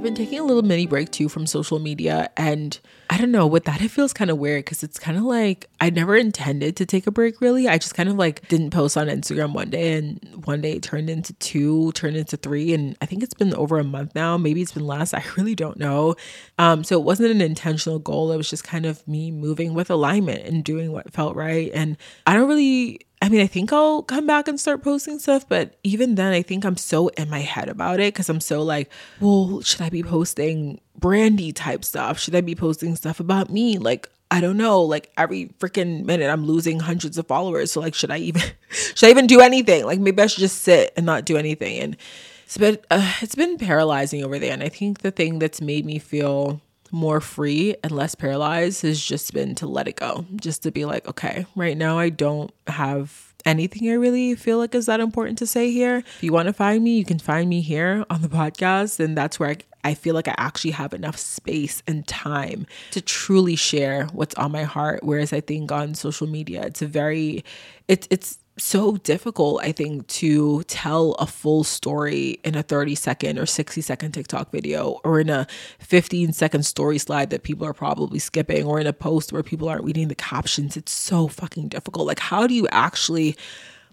I've 0.00 0.04
been 0.04 0.14
taking 0.14 0.38
a 0.38 0.44
little 0.44 0.62
mini 0.62 0.86
break 0.86 1.10
too 1.10 1.28
from 1.28 1.46
social 1.46 1.78
media 1.78 2.30
and 2.34 2.80
I 3.10 3.18
don't 3.18 3.30
know 3.30 3.46
with 3.46 3.64
that 3.64 3.82
it 3.82 3.90
feels 3.90 4.14
kind 4.14 4.30
of 4.30 4.38
weird 4.38 4.64
because 4.64 4.82
it's 4.82 4.98
kind 4.98 5.18
of 5.18 5.24
like 5.24 5.68
I 5.78 5.90
never 5.90 6.16
intended 6.16 6.76
to 6.76 6.86
take 6.86 7.06
a 7.06 7.10
break 7.10 7.42
really. 7.42 7.68
I 7.68 7.76
just 7.76 7.94
kind 7.94 8.08
of 8.08 8.14
like 8.14 8.48
didn't 8.48 8.70
post 8.70 8.96
on 8.96 9.08
Instagram 9.08 9.52
one 9.52 9.68
day 9.68 9.98
and 9.98 10.46
one 10.46 10.62
day 10.62 10.72
it 10.72 10.82
turned 10.82 11.10
into 11.10 11.34
two, 11.34 11.92
turned 11.92 12.16
into 12.16 12.38
three 12.38 12.72
and 12.72 12.96
I 13.02 13.04
think 13.04 13.22
it's 13.22 13.34
been 13.34 13.54
over 13.56 13.78
a 13.78 13.84
month 13.84 14.14
now. 14.14 14.38
Maybe 14.38 14.62
it's 14.62 14.72
been 14.72 14.86
less. 14.86 15.12
I 15.12 15.22
really 15.36 15.54
don't 15.54 15.76
know. 15.76 16.14
Um 16.56 16.82
so 16.82 16.98
it 16.98 17.04
wasn't 17.04 17.32
an 17.32 17.42
intentional 17.42 17.98
goal. 17.98 18.32
It 18.32 18.38
was 18.38 18.48
just 18.48 18.64
kind 18.64 18.86
of 18.86 19.06
me 19.06 19.30
moving 19.30 19.74
with 19.74 19.90
alignment 19.90 20.46
and 20.46 20.64
doing 20.64 20.92
what 20.92 21.12
felt 21.12 21.36
right 21.36 21.70
and 21.74 21.98
I 22.26 22.32
don't 22.32 22.48
really 22.48 23.00
I 23.22 23.28
mean, 23.28 23.42
I 23.42 23.46
think 23.46 23.72
I'll 23.72 24.02
come 24.02 24.26
back 24.26 24.48
and 24.48 24.58
start 24.58 24.82
posting 24.82 25.18
stuff, 25.18 25.46
but 25.46 25.76
even 25.84 26.14
then, 26.14 26.32
I 26.32 26.40
think 26.40 26.64
I'm 26.64 26.78
so 26.78 27.08
in 27.08 27.28
my 27.28 27.40
head 27.40 27.68
about 27.68 28.00
it 28.00 28.14
because 28.14 28.30
I'm 28.30 28.40
so 28.40 28.62
like, 28.62 28.90
well, 29.20 29.60
should 29.60 29.82
I 29.82 29.90
be 29.90 30.02
posting 30.02 30.80
brandy 30.98 31.52
type 31.52 31.84
stuff? 31.84 32.18
Should 32.18 32.34
I 32.34 32.40
be 32.40 32.54
posting 32.54 32.96
stuff 32.96 33.20
about 33.20 33.50
me? 33.50 33.76
Like, 33.76 34.08
I 34.30 34.40
don't 34.40 34.56
know. 34.56 34.80
Like 34.80 35.10
every 35.18 35.48
freaking 35.58 36.04
minute, 36.04 36.30
I'm 36.30 36.46
losing 36.46 36.80
hundreds 36.80 37.18
of 37.18 37.26
followers. 37.26 37.72
So 37.72 37.80
like, 37.80 37.94
should 37.94 38.10
I 38.10 38.18
even 38.18 38.42
should 38.70 39.06
I 39.08 39.10
even 39.10 39.26
do 39.26 39.40
anything? 39.40 39.84
Like 39.84 39.98
maybe 39.98 40.22
I 40.22 40.26
should 40.26 40.40
just 40.40 40.62
sit 40.62 40.92
and 40.96 41.04
not 41.04 41.26
do 41.26 41.36
anything. 41.36 41.78
And 41.80 41.96
it's 42.44 42.56
been 42.56 42.78
uh, 42.90 43.12
it's 43.20 43.34
been 43.34 43.58
paralyzing 43.58 44.24
over 44.24 44.38
there. 44.38 44.52
And 44.52 44.62
I 44.62 44.68
think 44.68 45.00
the 45.00 45.10
thing 45.10 45.40
that's 45.40 45.60
made 45.60 45.84
me 45.84 45.98
feel 45.98 46.60
more 46.92 47.20
free 47.20 47.76
and 47.82 47.92
less 47.92 48.14
paralyzed 48.14 48.82
has 48.82 49.00
just 49.00 49.32
been 49.32 49.54
to 49.56 49.66
let 49.66 49.88
it 49.88 49.96
go. 49.96 50.26
Just 50.36 50.62
to 50.64 50.70
be 50.70 50.84
like, 50.84 51.06
okay, 51.08 51.46
right 51.54 51.76
now 51.76 51.98
I 51.98 52.08
don't 52.08 52.52
have 52.66 53.30
anything 53.44 53.88
I 53.90 53.94
really 53.94 54.34
feel 54.34 54.58
like 54.58 54.74
is 54.74 54.86
that 54.86 55.00
important 55.00 55.38
to 55.38 55.46
say 55.46 55.70
here. 55.70 55.98
If 55.98 56.22
you 56.22 56.32
want 56.32 56.46
to 56.46 56.52
find 56.52 56.82
me, 56.82 56.96
you 56.96 57.04
can 57.04 57.18
find 57.18 57.48
me 57.48 57.60
here 57.60 58.04
on 58.10 58.22
the 58.22 58.28
podcast. 58.28 59.00
And 59.00 59.16
that's 59.16 59.40
where 59.40 59.50
I, 59.50 59.56
I 59.82 59.94
feel 59.94 60.14
like 60.14 60.28
I 60.28 60.34
actually 60.36 60.72
have 60.72 60.92
enough 60.92 61.16
space 61.16 61.82
and 61.86 62.06
time 62.06 62.66
to 62.90 63.00
truly 63.00 63.56
share 63.56 64.06
what's 64.06 64.34
on 64.34 64.52
my 64.52 64.64
heart. 64.64 65.00
Whereas 65.02 65.32
I 65.32 65.40
think 65.40 65.72
on 65.72 65.94
social 65.94 66.26
media, 66.26 66.62
it's 66.62 66.82
a 66.82 66.86
very, 66.86 67.44
it's, 67.88 68.06
it's, 68.10 68.38
so 68.60 68.96
difficult, 68.98 69.60
I 69.62 69.72
think, 69.72 70.06
to 70.08 70.62
tell 70.64 71.12
a 71.12 71.26
full 71.26 71.64
story 71.64 72.38
in 72.44 72.54
a 72.54 72.62
30 72.62 72.94
second 72.94 73.38
or 73.38 73.46
60 73.46 73.80
second 73.80 74.12
TikTok 74.12 74.50
video 74.52 75.00
or 75.04 75.20
in 75.20 75.30
a 75.30 75.46
15 75.78 76.32
second 76.32 76.64
story 76.64 76.98
slide 76.98 77.30
that 77.30 77.42
people 77.42 77.66
are 77.66 77.74
probably 77.74 78.18
skipping 78.18 78.64
or 78.64 78.78
in 78.78 78.86
a 78.86 78.92
post 78.92 79.32
where 79.32 79.42
people 79.42 79.68
aren't 79.68 79.84
reading 79.84 80.08
the 80.08 80.14
captions. 80.14 80.76
It's 80.76 80.92
so 80.92 81.28
fucking 81.28 81.68
difficult. 81.68 82.06
Like, 82.06 82.20
how 82.20 82.46
do 82.46 82.54
you 82.54 82.68
actually 82.68 83.36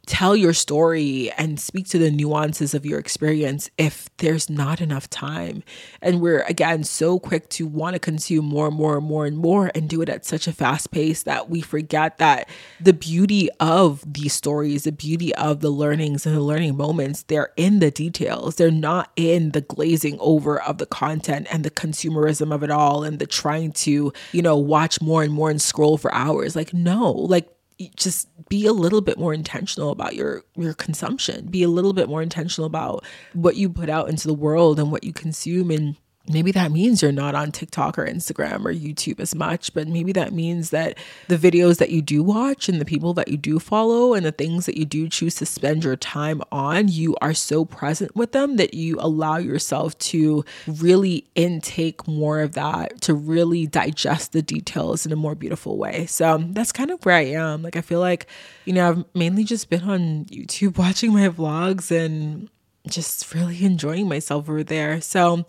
tell 0.07 0.35
your 0.35 0.53
story 0.53 1.29
and 1.37 1.59
speak 1.59 1.87
to 1.89 1.99
the 1.99 2.09
nuances 2.09 2.73
of 2.73 2.85
your 2.85 2.97
experience 2.97 3.69
if 3.77 4.09
there's 4.17 4.49
not 4.49 4.79
enough 4.79 5.09
time. 5.09 5.63
And 6.01 6.21
we're 6.21 6.43
again 6.43 6.85
so 6.85 7.19
quick 7.19 7.49
to 7.49 7.67
want 7.67 7.93
to 7.93 7.99
consume 7.99 8.45
more 8.45 8.67
and 8.67 8.75
more 8.75 8.97
and 8.97 9.05
more 9.05 9.25
and 9.25 9.37
more 9.37 9.69
and 9.75 9.89
do 9.89 10.01
it 10.01 10.09
at 10.09 10.25
such 10.25 10.47
a 10.47 10.53
fast 10.53 10.91
pace 10.91 11.23
that 11.23 11.49
we 11.49 11.61
forget 11.61 12.17
that 12.19 12.49
the 12.79 12.93
beauty 12.93 13.49
of 13.59 14.01
these 14.11 14.33
stories, 14.33 14.85
the 14.85 14.93
beauty 14.93 15.35
of 15.35 15.59
the 15.59 15.69
learnings 15.69 16.25
and 16.25 16.35
the 16.35 16.41
learning 16.41 16.77
moments, 16.77 17.23
they're 17.23 17.51
in 17.57 17.79
the 17.79 17.91
details. 17.91 18.55
They're 18.55 18.71
not 18.71 19.11
in 19.17 19.51
the 19.51 19.61
glazing 19.61 20.17
over 20.21 20.61
of 20.61 20.77
the 20.77 20.85
content 20.85 21.47
and 21.51 21.65
the 21.65 21.71
consumerism 21.71 22.55
of 22.55 22.63
it 22.63 22.71
all 22.71 23.03
and 23.03 23.19
the 23.19 23.27
trying 23.27 23.73
to, 23.73 24.13
you 24.31 24.41
know, 24.41 24.57
watch 24.57 25.01
more 25.01 25.21
and 25.21 25.33
more 25.33 25.49
and 25.49 25.61
scroll 25.61 25.97
for 25.97 26.13
hours. 26.13 26.55
Like, 26.55 26.73
no, 26.73 27.11
like 27.11 27.49
just 27.95 28.27
be 28.49 28.65
a 28.65 28.73
little 28.73 29.01
bit 29.01 29.17
more 29.17 29.33
intentional 29.33 29.91
about 29.91 30.15
your 30.15 30.43
your 30.55 30.73
consumption. 30.73 31.47
Be 31.47 31.63
a 31.63 31.69
little 31.69 31.93
bit 31.93 32.09
more 32.09 32.21
intentional 32.21 32.65
about 32.65 33.03
what 33.33 33.55
you 33.55 33.69
put 33.69 33.89
out 33.89 34.09
into 34.09 34.27
the 34.27 34.33
world 34.33 34.79
and 34.79 34.91
what 34.91 35.03
you 35.03 35.13
consume 35.13 35.71
and 35.71 35.95
maybe 36.29 36.51
that 36.51 36.71
means 36.71 37.01
you're 37.01 37.11
not 37.11 37.35
on 37.35 37.51
TikTok 37.51 37.97
or 37.97 38.05
Instagram 38.05 38.65
or 38.65 38.73
YouTube 38.73 39.19
as 39.19 39.33
much, 39.33 39.73
but 39.73 39.87
maybe 39.87 40.11
that 40.11 40.33
means 40.33 40.71
that 40.71 40.97
the 41.27 41.37
videos 41.37 41.77
that 41.77 41.89
you 41.89 42.01
do 42.01 42.21
watch 42.21 42.67
and 42.67 42.81
the 42.81 42.85
people 42.85 43.13
that 43.13 43.27
you 43.29 43.37
do 43.37 43.59
follow 43.59 44.13
and 44.13 44.25
the 44.25 44.31
things 44.31 44.65
that 44.65 44.77
you 44.77 44.85
do 44.85 45.07
choose 45.07 45.35
to 45.35 45.45
spend 45.45 45.83
your 45.83 45.95
time 45.95 46.41
on, 46.51 46.87
you 46.87 47.15
are 47.21 47.33
so 47.33 47.65
present 47.65 48.15
with 48.15 48.31
them 48.31 48.57
that 48.57 48.73
you 48.73 48.97
allow 48.99 49.37
yourself 49.37 49.97
to 49.99 50.43
really 50.67 51.25
intake 51.35 52.07
more 52.07 52.41
of 52.41 52.53
that, 52.53 53.01
to 53.01 53.13
really 53.13 53.65
digest 53.65 54.33
the 54.33 54.41
details 54.41 55.05
in 55.05 55.11
a 55.11 55.15
more 55.15 55.35
beautiful 55.35 55.77
way. 55.77 56.05
So 56.07 56.43
that's 56.49 56.71
kind 56.71 56.91
of 56.91 57.03
where 57.05 57.15
I 57.15 57.25
am. 57.25 57.63
Like, 57.63 57.75
I 57.75 57.81
feel 57.81 57.99
like, 57.99 58.27
you 58.65 58.73
know, 58.73 58.89
I've 58.89 59.05
mainly 59.13 59.43
just 59.43 59.69
been 59.69 59.83
on 59.83 60.25
YouTube 60.25 60.77
watching 60.87 61.13
my 61.13 61.29
vlogs 61.29 61.91
and 61.91 62.49
just 62.87 63.33
really 63.33 63.63
enjoying 63.63 64.07
myself 64.07 64.49
over 64.49 64.63
there. 64.63 65.01
So, 65.01 65.45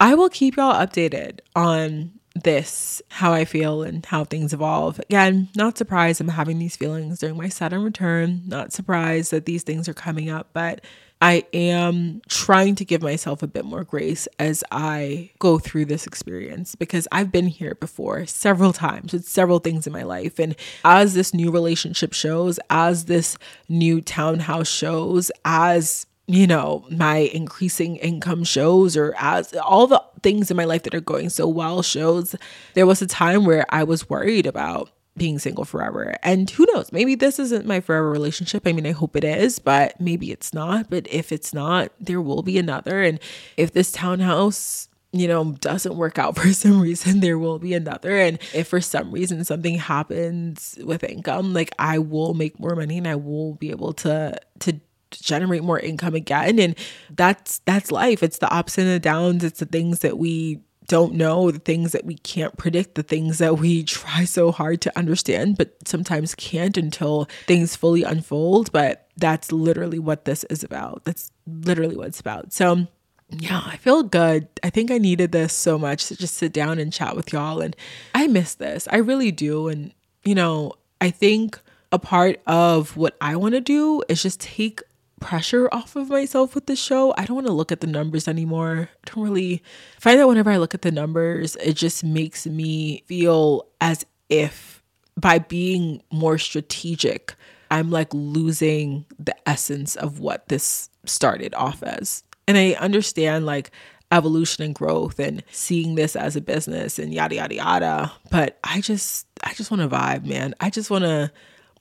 I 0.00 0.14
will 0.14 0.28
keep 0.28 0.56
y'all 0.56 0.74
updated 0.74 1.40
on 1.56 2.12
this, 2.44 3.02
how 3.08 3.32
I 3.32 3.44
feel 3.44 3.82
and 3.82 4.04
how 4.06 4.24
things 4.24 4.52
evolve. 4.52 5.00
Again, 5.00 5.48
not 5.56 5.76
surprised 5.76 6.20
I'm 6.20 6.28
having 6.28 6.58
these 6.58 6.76
feelings 6.76 7.18
during 7.18 7.36
my 7.36 7.48
Saturn 7.48 7.82
return, 7.82 8.42
not 8.46 8.72
surprised 8.72 9.32
that 9.32 9.44
these 9.44 9.64
things 9.64 9.88
are 9.88 9.94
coming 9.94 10.30
up, 10.30 10.50
but 10.52 10.82
I 11.20 11.44
am 11.52 12.22
trying 12.28 12.76
to 12.76 12.84
give 12.84 13.02
myself 13.02 13.42
a 13.42 13.48
bit 13.48 13.64
more 13.64 13.82
grace 13.82 14.28
as 14.38 14.62
I 14.70 15.30
go 15.40 15.58
through 15.58 15.86
this 15.86 16.06
experience 16.06 16.76
because 16.76 17.08
I've 17.10 17.32
been 17.32 17.48
here 17.48 17.74
before 17.74 18.24
several 18.26 18.72
times 18.72 19.12
with 19.12 19.26
several 19.26 19.58
things 19.58 19.88
in 19.88 19.92
my 19.92 20.04
life. 20.04 20.38
And 20.38 20.54
as 20.84 21.14
this 21.14 21.34
new 21.34 21.50
relationship 21.50 22.12
shows, 22.12 22.60
as 22.70 23.06
this 23.06 23.36
new 23.68 24.00
townhouse 24.00 24.68
shows, 24.68 25.32
as 25.44 26.06
you 26.28 26.46
know, 26.46 26.86
my 26.90 27.16
increasing 27.16 27.96
income 27.96 28.44
shows 28.44 28.98
or 28.98 29.14
as 29.18 29.54
all 29.54 29.86
the 29.86 30.02
things 30.22 30.50
in 30.50 30.58
my 30.58 30.64
life 30.64 30.82
that 30.82 30.94
are 30.94 31.00
going 31.00 31.30
so 31.30 31.48
well 31.48 31.82
shows, 31.82 32.36
there 32.74 32.86
was 32.86 33.00
a 33.00 33.06
time 33.06 33.46
where 33.46 33.64
I 33.70 33.82
was 33.82 34.10
worried 34.10 34.46
about 34.46 34.90
being 35.16 35.38
single 35.38 35.64
forever. 35.64 36.16
And 36.22 36.48
who 36.50 36.66
knows, 36.72 36.92
maybe 36.92 37.14
this 37.14 37.38
isn't 37.38 37.64
my 37.64 37.80
forever 37.80 38.10
relationship. 38.10 38.66
I 38.66 38.72
mean, 38.72 38.86
I 38.86 38.92
hope 38.92 39.16
it 39.16 39.24
is, 39.24 39.58
but 39.58 39.98
maybe 39.98 40.30
it's 40.30 40.52
not. 40.52 40.90
But 40.90 41.06
if 41.10 41.32
it's 41.32 41.54
not, 41.54 41.92
there 41.98 42.20
will 42.20 42.42
be 42.42 42.58
another. 42.58 43.02
And 43.02 43.18
if 43.56 43.72
this 43.72 43.90
townhouse, 43.90 44.88
you 45.12 45.26
know, 45.26 45.52
doesn't 45.52 45.96
work 45.96 46.18
out 46.18 46.36
for 46.38 46.52
some 46.52 46.78
reason, 46.78 47.20
there 47.20 47.38
will 47.38 47.58
be 47.58 47.72
another. 47.72 48.18
And 48.18 48.38
if 48.52 48.68
for 48.68 48.82
some 48.82 49.10
reason 49.10 49.44
something 49.44 49.76
happens 49.76 50.78
with 50.84 51.02
income, 51.04 51.54
like 51.54 51.74
I 51.78 51.98
will 51.98 52.34
make 52.34 52.60
more 52.60 52.76
money 52.76 52.98
and 52.98 53.08
I 53.08 53.16
will 53.16 53.54
be 53.54 53.70
able 53.70 53.94
to 53.94 54.38
to 54.60 54.80
generate 55.10 55.62
more 55.62 55.78
income 55.78 56.14
again 56.14 56.58
and 56.58 56.74
that's 57.10 57.60
that's 57.60 57.90
life 57.90 58.22
it's 58.22 58.38
the 58.38 58.52
ups 58.52 58.78
and 58.78 58.88
the 58.88 59.00
downs 59.00 59.42
it's 59.42 59.60
the 59.60 59.66
things 59.66 60.00
that 60.00 60.18
we 60.18 60.60
don't 60.88 61.12
know, 61.12 61.50
the 61.50 61.58
things 61.58 61.92
that 61.92 62.04
we 62.04 62.16
can't 62.16 62.56
predict, 62.56 62.94
the 62.94 63.02
things 63.02 63.38
that 63.38 63.58
we 63.58 63.84
try 63.84 64.24
so 64.24 64.50
hard 64.50 64.80
to 64.80 64.98
understand, 64.98 65.56
but 65.56 65.76
sometimes 65.86 66.34
can't 66.34 66.76
until 66.76 67.28
things 67.46 67.76
fully 67.76 68.02
unfold. 68.02 68.72
But 68.72 69.06
that's 69.16 69.52
literally 69.52 69.98
what 69.98 70.24
this 70.24 70.44
is 70.44 70.64
about. 70.64 71.04
That's 71.04 71.30
literally 71.46 71.96
what 71.96 72.08
it's 72.08 72.20
about. 72.20 72.52
So, 72.52 72.88
yeah, 73.30 73.62
I 73.64 73.76
feel 73.76 74.02
good. 74.02 74.48
I 74.62 74.70
think 74.70 74.90
I 74.90 74.98
needed 74.98 75.32
this 75.32 75.52
so 75.52 75.78
much 75.78 76.06
to 76.06 76.16
just 76.16 76.34
sit 76.34 76.52
down 76.52 76.78
and 76.78 76.92
chat 76.92 77.14
with 77.14 77.32
y'all. 77.32 77.60
And 77.60 77.76
I 78.14 78.26
miss 78.26 78.54
this. 78.54 78.88
I 78.90 78.96
really 78.96 79.30
do. 79.30 79.68
And, 79.68 79.92
you 80.24 80.34
know, 80.34 80.72
I 81.00 81.10
think 81.10 81.60
a 81.92 81.98
part 81.98 82.40
of 82.46 82.96
what 82.96 83.16
I 83.20 83.36
want 83.36 83.54
to 83.54 83.60
do 83.60 84.02
is 84.08 84.22
just 84.22 84.40
take 84.40 84.82
pressure 85.20 85.68
off 85.72 85.96
of 85.96 86.08
myself 86.08 86.54
with 86.54 86.66
the 86.66 86.76
show. 86.76 87.14
I 87.16 87.24
don't 87.24 87.36
want 87.36 87.46
to 87.46 87.52
look 87.52 87.72
at 87.72 87.80
the 87.80 87.86
numbers 87.86 88.28
anymore. 88.28 88.88
I 89.06 89.10
don't 89.10 89.24
really 89.24 89.62
find 90.00 90.18
that 90.18 90.28
whenever 90.28 90.50
I 90.50 90.56
look 90.56 90.74
at 90.74 90.82
the 90.82 90.92
numbers, 90.92 91.56
it 91.56 91.74
just 91.74 92.04
makes 92.04 92.46
me 92.46 93.02
feel 93.06 93.66
as 93.80 94.04
if 94.28 94.82
by 95.16 95.38
being 95.38 96.02
more 96.12 96.38
strategic, 96.38 97.34
I'm 97.70 97.90
like 97.90 98.08
losing 98.12 99.04
the 99.18 99.34
essence 99.48 99.96
of 99.96 100.20
what 100.20 100.48
this 100.48 100.90
started 101.04 101.54
off 101.54 101.82
as. 101.82 102.22
And 102.46 102.56
I 102.56 102.72
understand 102.74 103.44
like 103.44 103.70
evolution 104.10 104.64
and 104.64 104.74
growth 104.74 105.18
and 105.18 105.42
seeing 105.50 105.94
this 105.94 106.16
as 106.16 106.34
a 106.36 106.40
business 106.40 106.98
and 106.98 107.12
yada 107.12 107.34
yada 107.34 107.54
yada. 107.54 108.12
But 108.30 108.58
I 108.64 108.80
just 108.80 109.26
I 109.42 109.52
just 109.54 109.70
want 109.70 109.82
to 109.82 109.94
vibe, 109.94 110.24
man. 110.24 110.54
I 110.60 110.70
just 110.70 110.90
want 110.90 111.04
to 111.04 111.30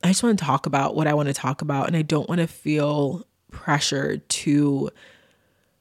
I 0.04 0.08
just 0.10 0.24
want 0.24 0.38
to 0.38 0.46
talk 0.46 0.66
about 0.66 0.96
what 0.96 1.08
I 1.08 1.14
want 1.14 1.28
to 1.28 1.34
talk 1.34 1.62
about 1.62 1.88
and 1.88 1.96
I 1.96 2.02
don't 2.02 2.30
want 2.30 2.40
to 2.40 2.48
feel 2.48 3.26
pressured 3.52 4.28
to 4.30 4.90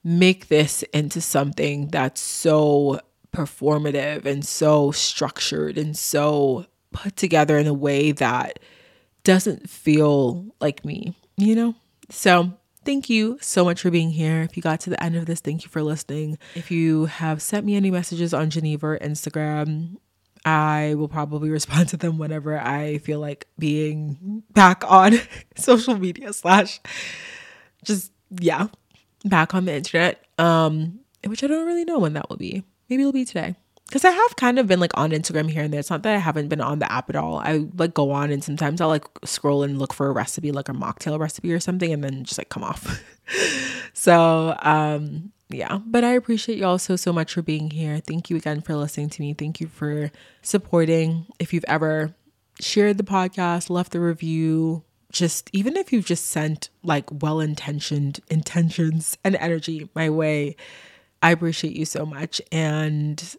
make 0.03 0.49
this 0.49 0.83
into 0.93 1.21
something 1.21 1.89
that's 1.89 2.21
so 2.21 3.01
performative 3.33 4.25
and 4.25 4.45
so 4.45 4.93
structured 4.93 5.77
and 5.77 5.97
so 5.97 6.67
put 6.93 7.17
together 7.17 7.59
in 7.59 7.67
a 7.67 7.75
way 7.75 8.13
that 8.13 8.59
doesn't 9.25 9.69
feel 9.69 10.47
like 10.61 10.85
me, 10.85 11.15
you 11.37 11.55
know? 11.55 11.75
So, 12.09 12.53
thank 12.85 13.11
you 13.11 13.37
so 13.43 13.65
much 13.65 13.83
for 13.83 13.91
being 13.91 14.11
here. 14.11 14.43
If 14.43 14.57
you 14.57 14.63
got 14.63 14.81
to 14.83 14.91
the 14.91 15.03
end 15.03 15.17
of 15.17 15.27
this, 15.27 15.41
thank 15.41 15.65
you 15.65 15.69
for 15.69 15.83
listening. 15.83 16.39
If 16.55 16.71
you 16.71 17.07
have 17.07 17.43
sent 17.43 17.67
me 17.67 17.75
any 17.75 17.91
messages 17.91 18.33
on 18.33 18.49
Geneva 18.49 18.87
or 18.87 18.99
Instagram, 18.99 19.97
I 20.47 20.95
will 20.95 21.09
probably 21.09 21.51
respond 21.59 21.89
to 21.91 21.97
them 21.97 22.17
whenever 22.17 22.59
I 22.59 22.99
feel 22.99 23.21
like 23.21 23.49
being 23.59 24.43
back 24.53 24.85
on 24.91 25.15
social 25.57 25.99
media 25.99 26.33
slash 26.33 26.81
just 27.85 28.13
yeah, 28.31 28.69
back 29.25 29.55
on 29.55 29.67
the 29.67 29.75
internet. 29.75 30.25
Um, 30.39 31.01
which 31.25 31.43
I 31.43 31.47
don't 31.49 31.67
really 31.67 31.85
know 31.85 31.99
when 31.99 32.13
that 32.13 32.29
will 32.31 32.37
be. 32.37 32.63
Maybe 32.89 33.03
it'll 33.03 33.13
be 33.13 33.25
today 33.25 33.57
because 33.87 34.05
I 34.05 34.11
have 34.11 34.37
kind 34.37 34.59
of 34.59 34.67
been 34.67 34.81
like 34.81 34.97
on 34.97 35.11
Instagram 35.11 35.51
here 35.51 35.63
and 35.63 35.73
there. 35.73 35.81
It's 35.81 35.91
not 35.91 36.03
that 36.03 36.15
I 36.15 36.19
haven't 36.19 36.49
been 36.49 36.61
on 36.61 36.79
the 36.79 36.91
app 36.91 37.09
at 37.11 37.17
all. 37.17 37.39
I 37.39 37.67
like 37.77 37.95
go 37.95 38.11
on 38.11 38.31
and 38.31 38.43
sometimes 38.43 38.81
I'll 38.81 38.89
like 38.89 39.05
scroll 39.25 39.63
and 39.63 39.79
look 39.79 39.93
for 39.93 40.09
a 40.09 40.13
recipe, 40.13 40.53
like 40.53 40.69
a 40.69 40.73
mocktail 40.73 41.19
recipe 41.19 41.53
or 41.53 41.61
something, 41.61 41.93
and 41.93 42.05
then 42.05 42.25
just 42.25 42.39
like 42.39 42.49
come 42.49 42.63
off. 42.63 43.03
so, 43.93 44.57
um, 44.61 45.33
yeah, 45.49 45.79
but 45.87 46.03
I 46.03 46.13
appreciate 46.13 46.59
y'all 46.59 46.79
so, 46.79 46.97
so 46.97 47.13
much 47.13 47.35
for 47.35 47.43
being 47.43 47.71
here. 47.71 48.01
Thank 48.01 48.31
you 48.31 48.37
again 48.37 48.61
for 48.61 48.75
listening 48.75 49.11
to 49.11 49.23
me. 49.23 49.33
Thank 49.33 49.61
you 49.61 49.69
for 49.69 50.11
supporting. 50.43 51.27
If 51.39 51.53
you've 51.53 51.65
ever 51.69 52.15
shared 52.61 52.99
the 52.99 53.05
podcast, 53.05 53.71
left 53.71 53.95
a 53.95 54.01
review, 54.01 54.83
just 55.13 55.49
even 55.53 55.77
if 55.77 55.93
you've 55.93 56.05
just 56.05 56.27
sent 56.27 56.71
like 56.83 57.05
well 57.23 57.41
intentioned 57.41 58.21
intentions 58.29 59.17
and 59.23 59.37
energy 59.37 59.89
my 59.95 60.11
way, 60.11 60.57
I 61.23 61.31
appreciate 61.31 61.77
you 61.77 61.85
so 61.85 62.05
much. 62.05 62.43
And 62.51 63.37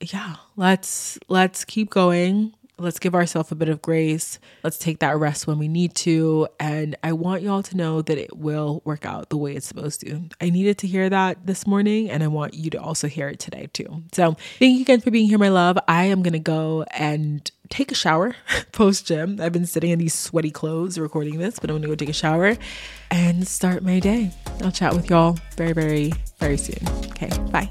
yeah, 0.00 0.36
let's 0.56 1.18
let's 1.28 1.64
keep 1.64 1.88
going. 1.88 2.52
Let's 2.78 2.98
give 2.98 3.14
ourselves 3.14 3.50
a 3.50 3.54
bit 3.54 3.70
of 3.70 3.80
grace. 3.80 4.38
Let's 4.62 4.76
take 4.76 4.98
that 4.98 5.16
rest 5.16 5.46
when 5.46 5.58
we 5.58 5.66
need 5.66 5.94
to. 5.96 6.46
And 6.60 6.94
I 7.02 7.12
want 7.12 7.42
y'all 7.42 7.62
to 7.62 7.76
know 7.76 8.02
that 8.02 8.18
it 8.18 8.36
will 8.36 8.82
work 8.84 9.06
out 9.06 9.30
the 9.30 9.38
way 9.38 9.56
it's 9.56 9.66
supposed 9.66 10.02
to. 10.02 10.24
I 10.40 10.50
needed 10.50 10.76
to 10.78 10.86
hear 10.86 11.08
that 11.08 11.46
this 11.46 11.66
morning, 11.66 12.10
and 12.10 12.22
I 12.22 12.26
want 12.26 12.52
you 12.52 12.68
to 12.70 12.80
also 12.80 13.08
hear 13.08 13.28
it 13.28 13.38
today, 13.38 13.68
too. 13.72 14.02
So, 14.12 14.36
thank 14.58 14.76
you 14.76 14.82
again 14.82 15.00
for 15.00 15.10
being 15.10 15.28
here, 15.28 15.38
my 15.38 15.48
love. 15.48 15.78
I 15.88 16.04
am 16.04 16.22
going 16.22 16.34
to 16.34 16.38
go 16.38 16.84
and 16.90 17.50
take 17.68 17.90
a 17.90 17.94
shower 17.94 18.34
post 18.72 19.06
gym. 19.06 19.40
I've 19.40 19.52
been 19.52 19.66
sitting 19.66 19.90
in 19.90 19.98
these 19.98 20.14
sweaty 20.14 20.50
clothes 20.50 20.98
recording 20.98 21.38
this, 21.38 21.58
but 21.58 21.70
I'm 21.70 21.76
gonna 21.76 21.88
go 21.88 21.94
take 21.94 22.08
a 22.08 22.12
shower 22.12 22.56
and 23.10 23.46
start 23.46 23.82
my 23.82 24.00
day. 24.00 24.30
I'll 24.62 24.72
chat 24.72 24.94
with 24.94 25.10
y'all 25.10 25.38
very, 25.56 25.72
very, 25.72 26.12
very 26.38 26.56
soon. 26.56 26.86
Okay, 27.10 27.30
bye. 27.50 27.70